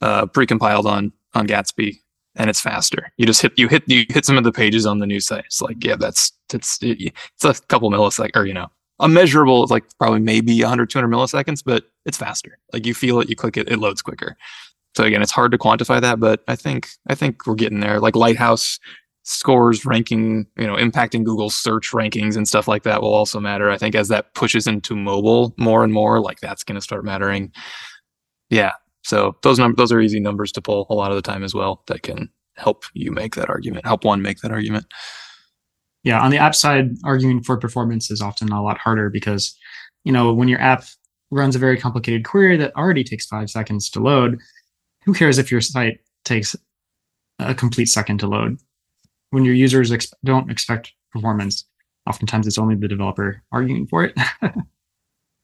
[0.00, 1.98] uh, precompiled on on Gatsby
[2.36, 3.12] and it's faster.
[3.16, 5.46] You just hit you hit you hit some of the pages on the new site.
[5.46, 8.68] It's like yeah, that's it's it's a couple milliseconds or you know
[9.00, 12.58] a measurable like probably maybe 100 200 milliseconds, but it's faster.
[12.72, 14.36] Like you feel it, you click it, it loads quicker.
[14.96, 18.00] So again, it's hard to quantify that, but I think I think we're getting there.
[18.00, 18.78] Like Lighthouse
[19.28, 23.70] scores ranking, you know, impacting Google's search rankings and stuff like that will also matter.
[23.70, 27.04] I think as that pushes into mobile more and more, like that's going to start
[27.04, 27.52] mattering.
[28.48, 28.72] Yeah,
[29.04, 31.54] so those numbers, those are easy numbers to pull a lot of the time as
[31.54, 31.82] well.
[31.88, 34.86] That can help you make that argument, help one make that argument.
[36.04, 39.54] Yeah, on the app side, arguing for performance is often a lot harder because,
[40.04, 40.84] you know, when your app
[41.30, 44.38] runs a very complicated query that already takes five seconds to load,
[45.04, 46.56] who cares if your site takes
[47.38, 48.58] a complete second to load?
[49.30, 51.64] When your users ex- don't expect performance,
[52.06, 54.16] oftentimes it's only the developer arguing for it.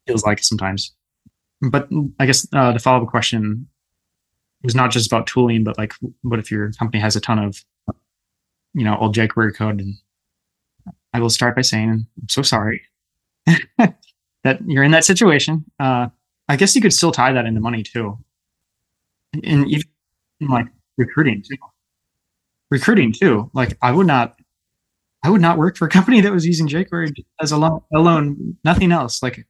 [0.06, 0.92] feels like sometimes.
[1.60, 3.68] But I guess uh, the follow up question
[4.62, 7.64] was not just about tooling, but like, what if your company has a ton of,
[8.74, 9.80] you know, old jQuery code?
[9.80, 9.94] And
[11.12, 12.82] I will start by saying, I'm so sorry
[13.78, 15.64] that you're in that situation.
[15.78, 16.08] Uh,
[16.48, 18.18] I guess you could still tie that into money too,
[19.32, 19.86] and even
[20.40, 20.66] like
[20.98, 21.56] recruiting too.
[22.74, 23.52] Recruiting too.
[23.54, 24.34] Like I would not,
[25.22, 28.90] I would not work for a company that was using jQuery as alone, alone, nothing
[28.90, 29.22] else.
[29.22, 29.46] Like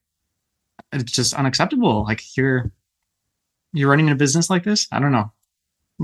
[0.93, 2.05] it's just unacceptable.
[2.05, 2.70] Like you're
[3.72, 4.87] you're running a business like this.
[4.93, 5.33] I don't know,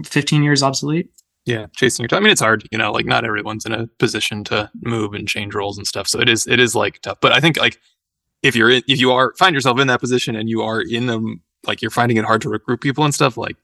[0.02, 1.10] fifteen years obsolete.
[1.44, 2.20] Yeah, chasing your time.
[2.20, 2.66] I mean, it's hard.
[2.72, 6.08] You know, like not everyone's in a position to move and change roles and stuff.
[6.08, 7.18] So it is it is like tough.
[7.20, 7.78] But I think like
[8.42, 11.04] if you're in, if you are find yourself in that position and you are in
[11.04, 13.36] them, like you're finding it hard to recruit people and stuff.
[13.36, 13.58] Like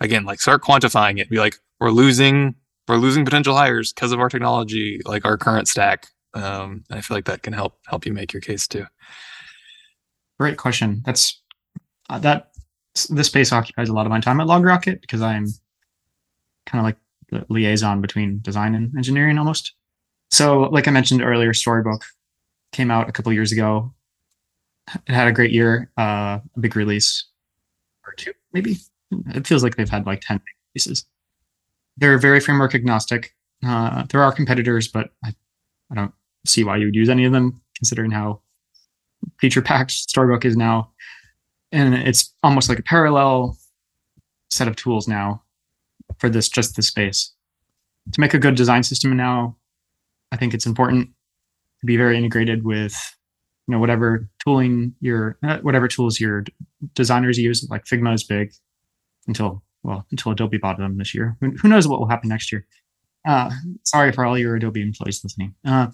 [0.00, 1.28] again, like start quantifying it.
[1.28, 2.54] Be like, we're losing
[2.88, 6.06] we're losing potential hires because of our technology, like our current stack.
[6.34, 8.86] Um, I feel like that can help help you make your case too.
[10.38, 11.02] Great question.
[11.04, 11.40] That's
[12.10, 12.50] uh, that.
[13.10, 15.46] This space occupies a lot of my time at LogRocket because I'm
[16.64, 16.96] kind of like
[17.30, 19.74] the liaison between design and engineering almost.
[20.30, 22.04] So, like I mentioned earlier, Storybook
[22.72, 23.94] came out a couple years ago.
[25.06, 27.26] It had a great year, uh, a big release
[28.06, 28.78] or two, maybe.
[29.34, 30.40] It feels like they've had like 10
[30.74, 31.06] releases.
[31.96, 33.34] They're very framework agnostic.
[33.64, 35.34] Uh, there are competitors, but I,
[35.90, 36.12] I don't
[36.44, 38.40] see why you would use any of them considering how
[39.40, 40.90] feature packed Storybook is now.
[41.72, 43.58] And it's almost like a parallel
[44.50, 45.42] set of tools now
[46.18, 47.32] for this just this space.
[48.12, 49.56] To make a good design system now,
[50.30, 51.10] I think it's important
[51.80, 52.94] to be very integrated with
[53.66, 56.44] you know whatever tooling your uh, whatever tools your
[56.94, 57.66] designers use.
[57.68, 58.52] Like Figma is big
[59.26, 61.36] until well until Adobe bought them this year.
[61.40, 62.66] Who, knows what will happen next year?
[63.26, 63.50] Uh,
[63.84, 65.54] sorry for all your Adobe employees listening.
[65.64, 65.88] Uh,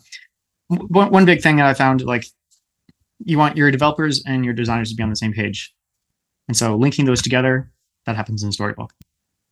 [0.69, 2.27] one, one big thing that I found like
[3.25, 5.75] you want your developers and your designers to be on the same page.
[6.49, 7.71] And so linking those together,
[8.07, 8.93] that happens in Storybook.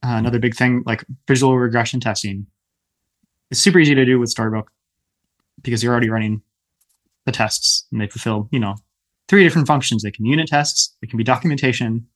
[0.03, 2.47] Uh, another big thing, like visual regression testing,
[3.51, 4.70] it's super easy to do with Storybook
[5.62, 6.43] because you're already running
[7.26, 8.76] the tests and they fulfill, you know,
[9.28, 10.03] three different functions.
[10.03, 12.07] They can unit tests, they can be documentation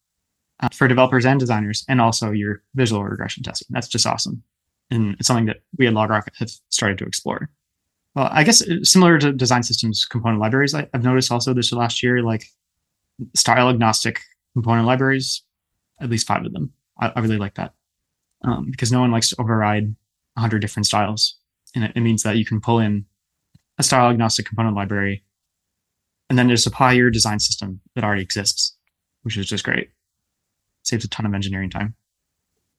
[0.60, 3.68] uh, for developers and designers, and also your visual regression testing.
[3.70, 4.42] That's just awesome.
[4.90, 7.50] And it's something that we at LogRocket have started to explore.
[8.14, 11.72] Well, I guess uh, similar to design systems component libraries, I, have noticed also this
[11.72, 12.44] last year, like
[13.34, 14.20] style agnostic
[14.52, 15.42] component libraries,
[16.00, 16.72] at least five of them.
[17.00, 17.72] I, I really like that
[18.44, 19.84] um, because no one likes to override
[20.34, 21.36] 100 different styles.
[21.74, 23.04] And it, it, means that you can pull in
[23.78, 25.24] a style agnostic component library
[26.30, 28.76] and then just apply your design system that already exists,
[29.22, 29.90] which is just great.
[30.84, 31.94] Saves a ton of engineering time.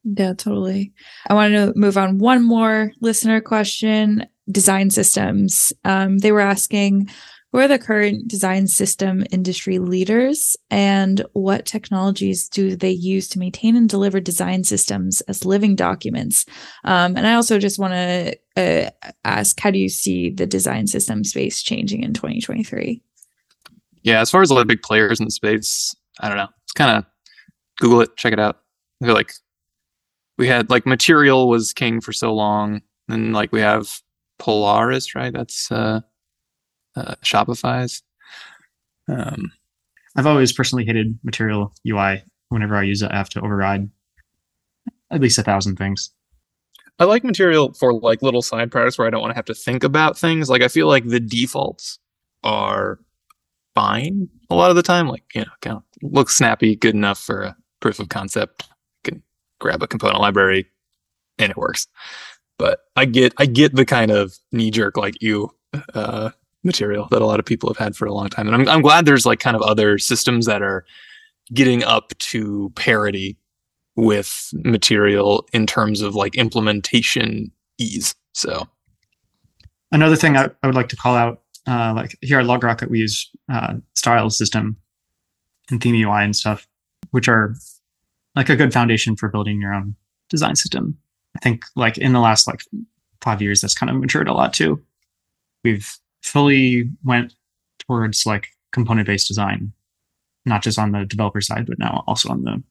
[0.03, 0.93] Yeah, totally.
[1.27, 5.73] I want to move on one more listener question design systems.
[5.83, 7.09] Um, they were asking
[7.51, 13.39] who are the current design system industry leaders and what technologies do they use to
[13.39, 16.45] maintain and deliver design systems as living documents?
[16.83, 18.89] Um, and I also just want to uh,
[19.23, 23.01] ask how do you see the design system space changing in 2023?
[24.03, 26.49] Yeah, as far as a lot of big players in the space, I don't know.
[26.63, 27.05] It's kind of
[27.77, 28.59] Google it, check it out.
[29.01, 29.31] I feel like
[30.37, 32.81] we had like material was king for so long.
[33.07, 33.89] And like we have
[34.39, 35.33] Polaris, right?
[35.33, 36.01] That's uh,
[36.95, 38.01] uh, Shopify's.
[39.07, 39.51] Um,
[40.15, 42.23] I've always personally hated Material UI.
[42.49, 43.89] Whenever I use it, I have to override
[45.11, 46.11] at least a thousand things.
[46.97, 49.53] I like Material for like little side projects where I don't want to have to
[49.53, 50.49] think about things.
[50.49, 51.99] Like I feel like the defaults
[52.43, 52.99] are
[53.73, 55.07] fine a lot of the time.
[55.07, 58.69] Like you know, kind of looks snappy, good enough for a proof of concept.
[59.03, 59.21] Can
[59.59, 60.67] grab a component library
[61.37, 61.87] and it works
[62.57, 65.51] but I get I get the kind of knee jerk like you
[65.93, 66.31] uh,
[66.63, 68.81] material that a lot of people have had for a long time, and I'm I'm
[68.81, 70.85] glad there's like kind of other systems that are
[71.53, 73.37] getting up to parity
[73.95, 78.15] with material in terms of like implementation ease.
[78.33, 78.67] So
[79.91, 82.99] another thing I, I would like to call out, uh, like here at LogRocket, we
[82.99, 84.75] use uh, style system
[85.69, 86.67] and theme UI and stuff,
[87.11, 87.55] which are
[88.35, 89.95] like a good foundation for building your own
[90.29, 90.97] design system.
[91.35, 92.61] I think like in the last like
[93.21, 94.83] five years, that's kind of matured a lot too.
[95.63, 97.33] We've fully went
[97.79, 99.73] towards like component based design,
[100.45, 102.61] not just on the developer side, but now also on the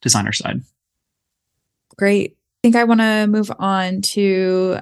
[0.00, 0.62] designer side.
[1.96, 2.32] Great.
[2.32, 4.80] I think I want to move on to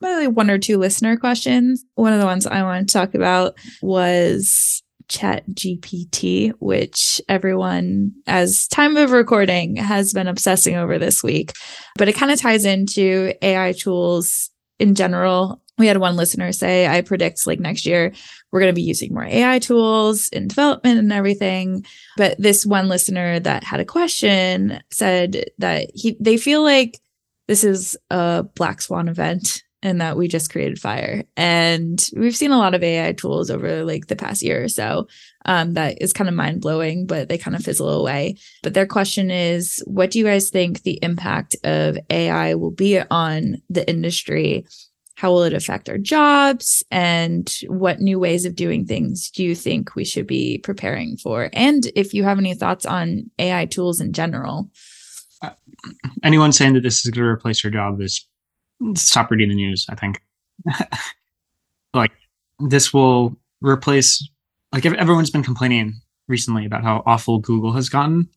[0.00, 1.84] maybe one or two listener questions.
[1.94, 4.82] One of the ones I want to talk about was
[5.12, 11.52] chat gpt which everyone as time of recording has been obsessing over this week.
[11.96, 15.60] But it kind of ties into ai tools in general.
[15.78, 18.12] We had one listener say, I predict like next year
[18.50, 21.84] we're going to be using more AI tools in development and everything.
[22.16, 27.00] But this one listener that had a question said that he they feel like
[27.48, 31.24] this is a black swan event and that we just created fire.
[31.36, 35.08] And we've seen a lot of AI tools over like the past year or so
[35.44, 38.36] um, that is kind of mind blowing, but they kind of fizzle away.
[38.62, 43.00] But their question is what do you guys think the impact of AI will be
[43.00, 44.66] on the industry?
[45.16, 46.82] How will it affect our jobs?
[46.90, 51.50] And what new ways of doing things do you think we should be preparing for?
[51.52, 54.70] And if you have any thoughts on AI tools in general.
[56.22, 58.26] Anyone saying that this is going to replace your job is
[58.94, 59.86] stop reading the news.
[59.88, 60.22] I think,
[61.94, 62.12] like,
[62.58, 64.26] this will replace.
[64.72, 68.28] Like, everyone's been complaining recently about how awful Google has gotten.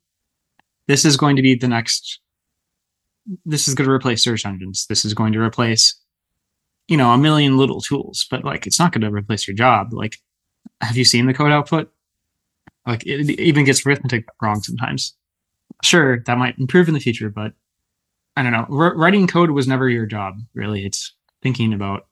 [0.88, 2.20] This is going to be the next.
[3.46, 4.86] This is going to replace search engines.
[4.88, 5.96] This is going to replace,
[6.88, 8.28] you know, a million little tools.
[8.30, 9.94] But like, it's not going to replace your job.
[9.94, 10.20] Like,
[10.82, 11.92] have you seen the code output?
[12.86, 15.16] Like, it even gets arithmetic wrong sometimes.
[15.84, 17.54] Sure, that might improve in the future, but
[18.36, 18.68] I don't know.
[18.70, 20.86] R- writing code was never your job, really.
[20.86, 22.08] It's thinking about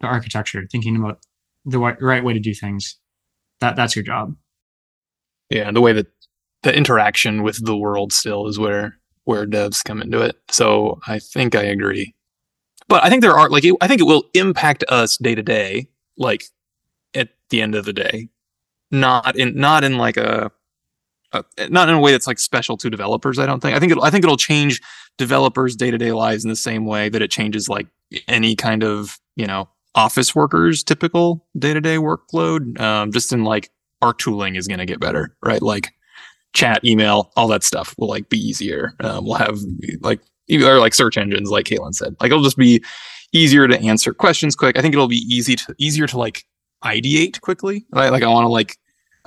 [0.00, 1.18] the architecture, thinking about
[1.64, 2.96] the right way to do things.
[3.60, 4.36] That that's your job.
[5.50, 6.06] Yeah, the way that
[6.62, 10.36] the interaction with the world still is where where devs come into it.
[10.50, 12.14] So I think I agree.
[12.88, 15.88] But I think there are like I think it will impact us day to day,
[16.16, 16.44] like
[17.14, 18.28] at the end of the day,
[18.90, 20.50] not in not in like a
[21.32, 23.38] uh, not in a way that's like special to developers.
[23.38, 23.76] I don't think.
[23.76, 24.80] I think it, I think it'll change
[25.16, 27.86] developers' day to day lives in the same way that it changes like
[28.26, 32.80] any kind of you know office workers' typical day to day workload.
[32.80, 33.70] Um, just in like
[34.00, 35.60] our tooling is going to get better, right?
[35.60, 35.92] Like
[36.54, 38.94] chat, email, all that stuff will like be easier.
[39.00, 39.58] Um, we'll have
[40.00, 40.20] like
[40.50, 42.16] or like search engines, like Caitlin said.
[42.20, 42.82] Like it'll just be
[43.32, 44.78] easier to answer questions quick.
[44.78, 46.44] I think it'll be easy to easier to like
[46.84, 47.84] ideate quickly.
[47.92, 48.10] Right?
[48.10, 48.78] Like I want to like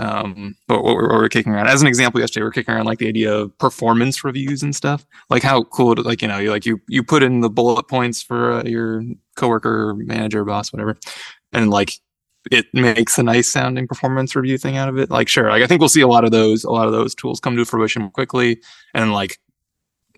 [0.01, 3.07] um what, what, we're, kicking around as an example yesterday we're kicking around like the
[3.07, 5.05] idea of performance reviews and stuff.
[5.29, 7.87] Like how cool to, like you know you like you you put in the bullet
[7.87, 9.03] points for uh, your
[9.35, 10.97] coworker manager boss whatever
[11.53, 11.93] and like
[12.49, 15.11] it makes a nice sounding performance review thing out of it.
[15.11, 17.13] Like sure like i think we'll see a lot of those a lot of those
[17.13, 18.61] tools come to fruition quickly.
[18.93, 19.39] And like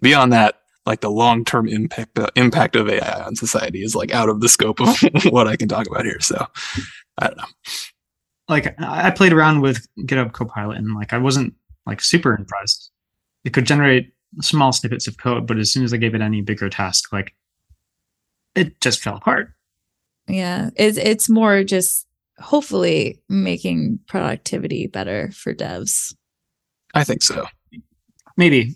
[0.02, 0.56] beyond that
[0.86, 4.50] like the long-term impact uh, impact of ai on society is like out of the
[4.50, 4.98] scope of
[5.30, 6.20] what i can talk about here.
[6.20, 6.48] So
[7.18, 7.46] i don't know
[8.50, 11.54] like I played around with GitHub Copilot and like I wasn't
[11.86, 12.92] like super impressed.
[13.44, 16.42] It could generate small snippets of code, but as soon as I gave it any
[16.42, 17.34] bigger task, like
[18.56, 19.54] it just fell apart.
[20.28, 22.08] Yeah, it's it's more just
[22.40, 26.14] hopefully making productivity better for devs.
[26.94, 27.46] I think so.
[28.38, 28.76] Maybe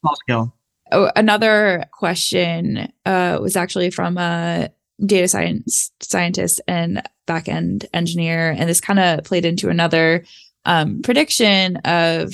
[0.00, 0.56] small scale.
[0.90, 4.70] Oh, another question uh, was actually from a
[5.04, 8.50] data science scientist and backend engineer.
[8.50, 10.24] And this kind of played into another
[10.64, 12.32] um, prediction of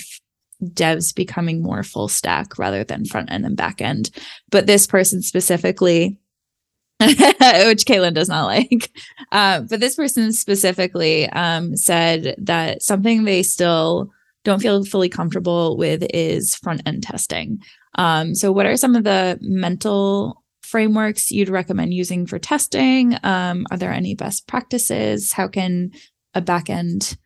[0.62, 4.10] devs becoming more full stack rather than front end and back end.
[4.50, 6.18] But this person specifically,
[7.00, 8.90] which Kaylin does not like,
[9.32, 14.10] uh, but this person specifically um, said that something they still
[14.44, 17.60] don't feel fully comfortable with is front end testing.
[17.94, 23.16] Um, so, what are some of the mental frameworks you'd recommend using for testing?
[23.22, 25.32] Um, are there any best practices?
[25.32, 25.92] How can
[26.34, 27.16] a backend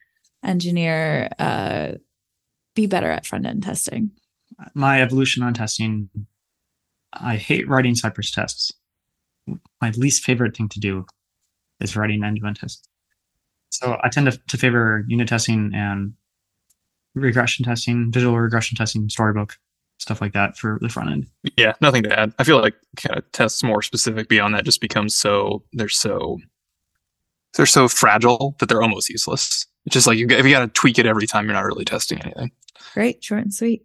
[0.44, 1.92] engineer uh,
[2.74, 4.12] be better at front end testing?
[4.74, 6.08] My evolution on testing,
[7.12, 8.72] I hate writing Cypress tests.
[9.80, 11.04] My least favorite thing to do
[11.80, 12.86] is writing end to end tests.
[13.70, 16.12] So I tend to, to favor unit testing and
[17.14, 19.56] regression testing, visual regression testing, storybook
[20.02, 21.26] stuff like that for the front end.
[21.56, 22.34] Yeah, nothing to add.
[22.38, 26.38] I feel like kind of tests more specific beyond that just becomes so they're so
[27.54, 29.66] they're so fragile that they're almost useless.
[29.86, 31.84] It's just like you if you got to tweak it every time, you're not really
[31.84, 32.50] testing anything.
[32.94, 33.84] Great, short and sweet.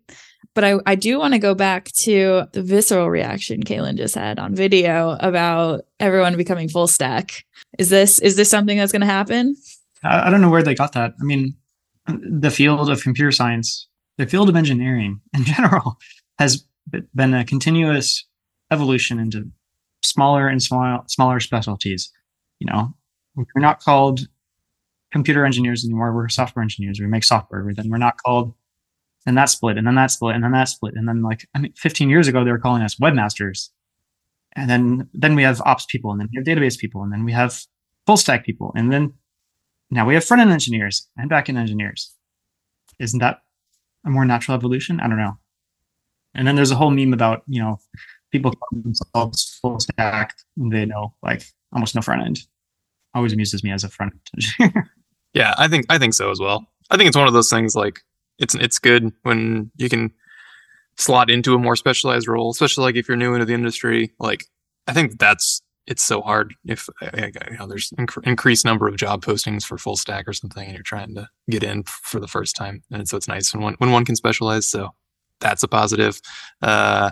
[0.53, 4.39] But I, I do want to go back to the visceral reaction Kaylin just had
[4.39, 7.45] on video about everyone becoming full stack.
[7.77, 9.55] Is this is this something that's going to happen?
[10.03, 11.13] I, I don't know where they got that.
[11.19, 11.55] I mean,
[12.07, 13.86] the field of computer science
[14.17, 15.97] the field of engineering in general
[16.39, 16.65] has
[17.15, 18.25] been a continuous
[18.71, 19.49] evolution into
[20.03, 22.11] smaller and smaller smaller specialties.
[22.59, 22.93] You know,
[23.35, 24.21] we're not called
[25.11, 26.13] computer engineers anymore.
[26.13, 26.99] We're software engineers.
[26.99, 27.71] We make software.
[27.75, 28.53] Then we're not called,
[29.25, 31.59] and that split, and then that split, and then that split, and then like I
[31.59, 33.69] mean, 15 years ago they were calling us webmasters,
[34.55, 37.23] and then then we have ops people, and then we have database people, and then
[37.23, 37.61] we have
[38.05, 39.13] full stack people, and then
[39.91, 42.13] now we have front end engineers and back end engineers.
[42.99, 43.41] Isn't that
[44.07, 44.99] a more natural evolution?
[44.99, 45.37] I don't know.
[46.33, 47.79] And then there's a whole meme about, you know,
[48.31, 50.35] people call themselves full stack.
[50.55, 51.43] They know like
[51.73, 52.39] almost no front end.
[53.13, 54.91] Always amuses me as a front engineer.
[55.33, 56.65] Yeah, I think I think so as well.
[56.89, 57.99] I think it's one of those things like
[58.39, 60.11] it's it's good when you can
[60.97, 64.11] slot into a more specialized role, especially like if you're new into the industry.
[64.19, 64.45] Like
[64.87, 69.23] I think that's it's so hard if you know there's inc- increased number of job
[69.23, 72.55] postings for full stack or something, and you're trying to get in for the first
[72.55, 74.69] time, and so it's nice when one when one can specialize.
[74.69, 74.89] So
[75.39, 76.21] that's a positive.
[76.61, 77.11] Uh,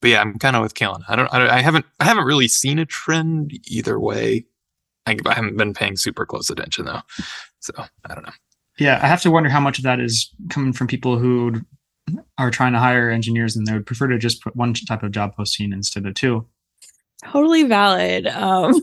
[0.00, 1.02] but yeah, I'm kind of with Kalen.
[1.08, 4.46] I don't, I, I haven't, I haven't really seen a trend either way.
[5.06, 7.02] I, I haven't been paying super close attention though,
[7.58, 8.32] so I don't know.
[8.78, 11.60] Yeah, I have to wonder how much of that is coming from people who
[12.38, 15.12] are trying to hire engineers and they would prefer to just put one type of
[15.12, 16.46] job posting instead of two.
[17.24, 18.26] Totally valid.
[18.26, 18.74] Um,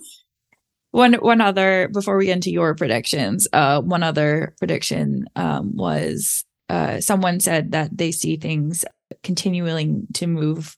[0.91, 6.45] one one other before we get into your predictions, uh, one other prediction um, was
[6.69, 8.85] uh, someone said that they see things
[9.23, 10.75] continuing to move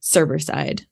[0.00, 0.86] server side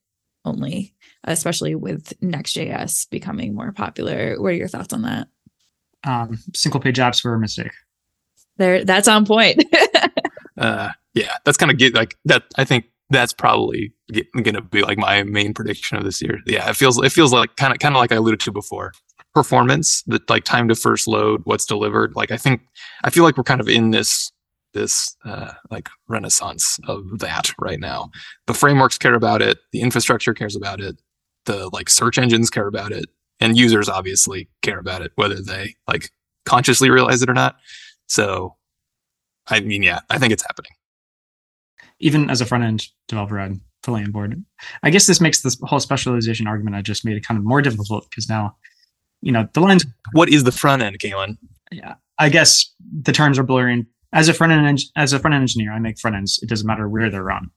[0.45, 0.95] only,
[1.25, 4.41] especially with Next.js becoming more popular.
[4.41, 5.29] What are your thoughts on that?
[6.05, 7.73] Um, single page apps were a mistake.
[8.57, 9.65] There, that's on point.
[10.59, 12.45] uh, yeah, that's kind of get like that.
[12.57, 13.93] I think that's probably
[14.33, 16.39] going to be like my main prediction of this year.
[16.47, 18.93] Yeah, it feels it feels like kind of kind of like I alluded to before.
[19.35, 22.15] Performance, the like time to first load, what's delivered.
[22.17, 22.63] Like I think
[23.05, 24.33] I feel like we're kind of in this
[24.73, 28.11] this uh, like renaissance of that right now.
[28.47, 31.01] The frameworks care about it, the infrastructure cares about it,
[31.47, 33.07] the like search engines care about it,
[33.41, 36.11] and users obviously care about it, whether they like
[36.45, 37.57] consciously realize it or not.
[38.07, 38.57] So,
[39.49, 40.73] I mean, yeah, I think it's happening.
[42.01, 44.43] Even as a front end developer, I'm fully on board.
[44.83, 47.63] I guess this makes this whole specialization argument I just made it kind of more
[47.63, 48.57] difficult because now,
[49.21, 49.85] you know, the lines.
[50.13, 51.37] What is the front end, Kalen?
[51.71, 52.73] Yeah, I guess
[53.03, 55.99] the terms are blurring as a front end as a front end engineer, I make
[55.99, 56.41] front ends.
[56.43, 57.51] It doesn't matter where they're on.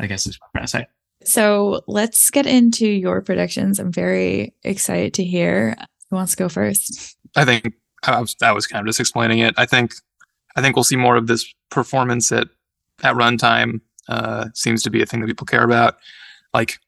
[0.00, 0.86] I guess is what I'm trying to say.
[1.24, 3.78] So let's get into your predictions.
[3.78, 5.76] I'm very excited to hear.
[6.10, 7.16] Who wants to go first?
[7.36, 7.72] I think
[8.02, 9.54] I was, I was kind of just explaining it.
[9.56, 9.92] I think
[10.56, 12.48] I think we'll see more of this performance at
[13.02, 13.80] at runtime.
[14.08, 15.96] Uh, seems to be a thing that people care about.
[16.52, 16.78] Like,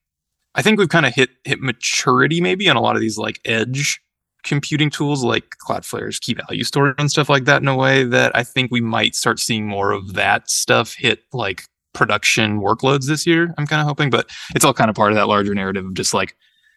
[0.55, 3.41] I think we've kind of hit hit maturity maybe on a lot of these like
[3.45, 4.01] edge
[4.45, 8.31] computing tools like Cloudflare's key value store and stuff like that in a way that
[8.35, 13.27] I think we might start seeing more of that stuff hit like production workloads this
[13.27, 13.53] year.
[13.59, 15.95] I'm kind of hoping, but it's all kind of part of that larger narrative of
[15.95, 16.37] just like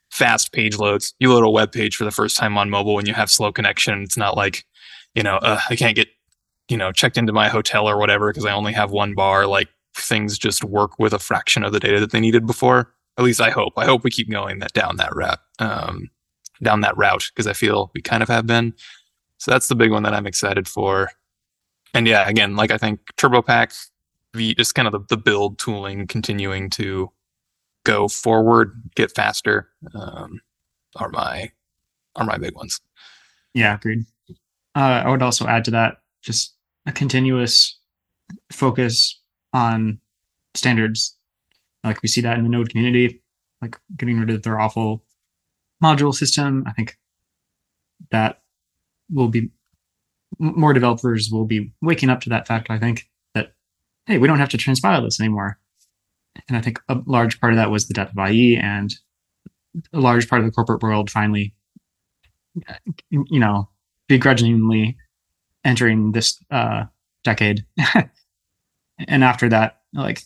[0.09, 1.13] fast page loads.
[1.19, 3.51] You load a web page for the first time on mobile when you have slow
[3.51, 4.01] connection.
[4.01, 4.65] It's not like,
[5.13, 6.07] you know, uh, I can't get,
[6.69, 9.47] you know, checked into my hotel or whatever because I only have one bar.
[9.47, 12.93] Like things just work with a fraction of the data that they needed before.
[13.17, 13.73] At least I hope.
[13.75, 15.39] I hope we keep going that down that route.
[15.59, 16.09] Um,
[16.61, 18.73] down that route because I feel we kind of have been.
[19.37, 21.11] So that's the big one that I'm excited for.
[21.93, 23.89] And yeah, again, like I think TurboPack,
[24.33, 27.11] the just kind of the, the build tooling continuing to
[27.83, 30.41] go forward, get faster, um,
[30.97, 31.51] are my
[32.15, 32.79] are my big ones.
[33.53, 34.05] Yeah, agreed.
[34.75, 36.53] Uh, I would also add to that just
[36.89, 37.79] a continuous
[38.51, 39.21] focus
[39.53, 39.99] on
[40.55, 41.15] standards.
[41.83, 43.21] Like we see that in the Node community,
[43.61, 45.03] like getting rid of their awful
[45.81, 46.63] module system.
[46.67, 46.97] I think
[48.11, 48.41] that
[49.11, 49.51] will be
[50.39, 52.69] more developers will be waking up to that fact.
[52.69, 53.53] I think that
[54.07, 55.59] hey, we don't have to transpile this anymore.
[56.47, 58.93] And I think a large part of that was the death of IE and
[59.93, 61.53] a large part of the corporate world finally,
[63.11, 63.69] you know,
[64.07, 64.97] begrudgingly
[65.63, 66.85] entering this uh,
[67.23, 67.65] decade.
[69.07, 70.21] and after that, like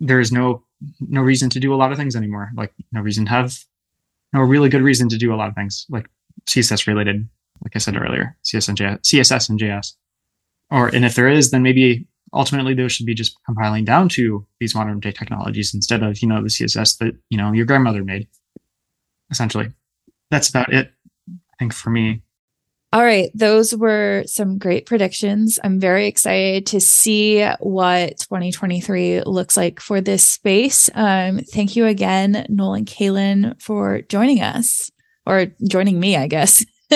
[0.00, 0.64] there is no
[1.00, 2.50] no reason to do a lot of things anymore.
[2.56, 3.56] Like no reason to have
[4.32, 6.08] no really good reason to do a lot of things like
[6.46, 7.26] CSS related,
[7.62, 9.94] like I said earlier, CSS in JS, CSS in JS.
[10.70, 14.44] Or and if there is, then maybe ultimately those should be just compiling down to
[14.58, 18.04] these modern day technologies instead of you know the CSS that you know your grandmother
[18.04, 18.28] made.
[19.30, 19.70] Essentially,
[20.30, 20.90] that's about it.
[21.28, 22.22] I think for me.
[22.94, 25.58] All right, those were some great predictions.
[25.64, 30.88] I'm very excited to see what 2023 looks like for this space.
[30.94, 34.92] Um, thank you again, Nolan Kalen, for joining us
[35.26, 36.64] or joining me, I guess.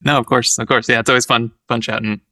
[0.00, 0.88] no, of course, of course.
[0.88, 2.22] Yeah, it's always fun, fun chatting.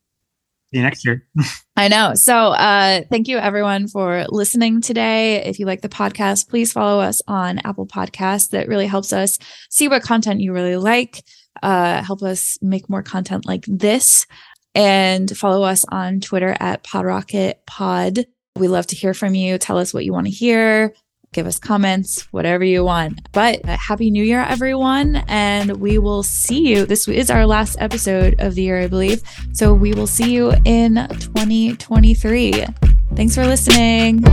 [0.73, 1.29] See you next year.
[1.77, 2.15] I know.
[2.15, 5.45] So, uh, thank you everyone for listening today.
[5.45, 8.51] If you like the podcast, please follow us on Apple Podcasts.
[8.51, 11.23] That really helps us see what content you really like
[11.63, 14.27] uh, help us make more content like this.
[14.75, 18.27] And follow us on Twitter at PodRocket Pod.
[18.57, 19.59] We love to hear from you.
[19.59, 20.95] Tell us what you want to hear.
[21.33, 23.31] Give us comments, whatever you want.
[23.33, 25.17] But uh, Happy New Year, everyone.
[25.29, 26.87] And we will see you.
[26.87, 29.23] This is our last episode of the year, I believe.
[29.53, 32.67] So we will see you in 2023.
[33.15, 34.25] Thanks for listening.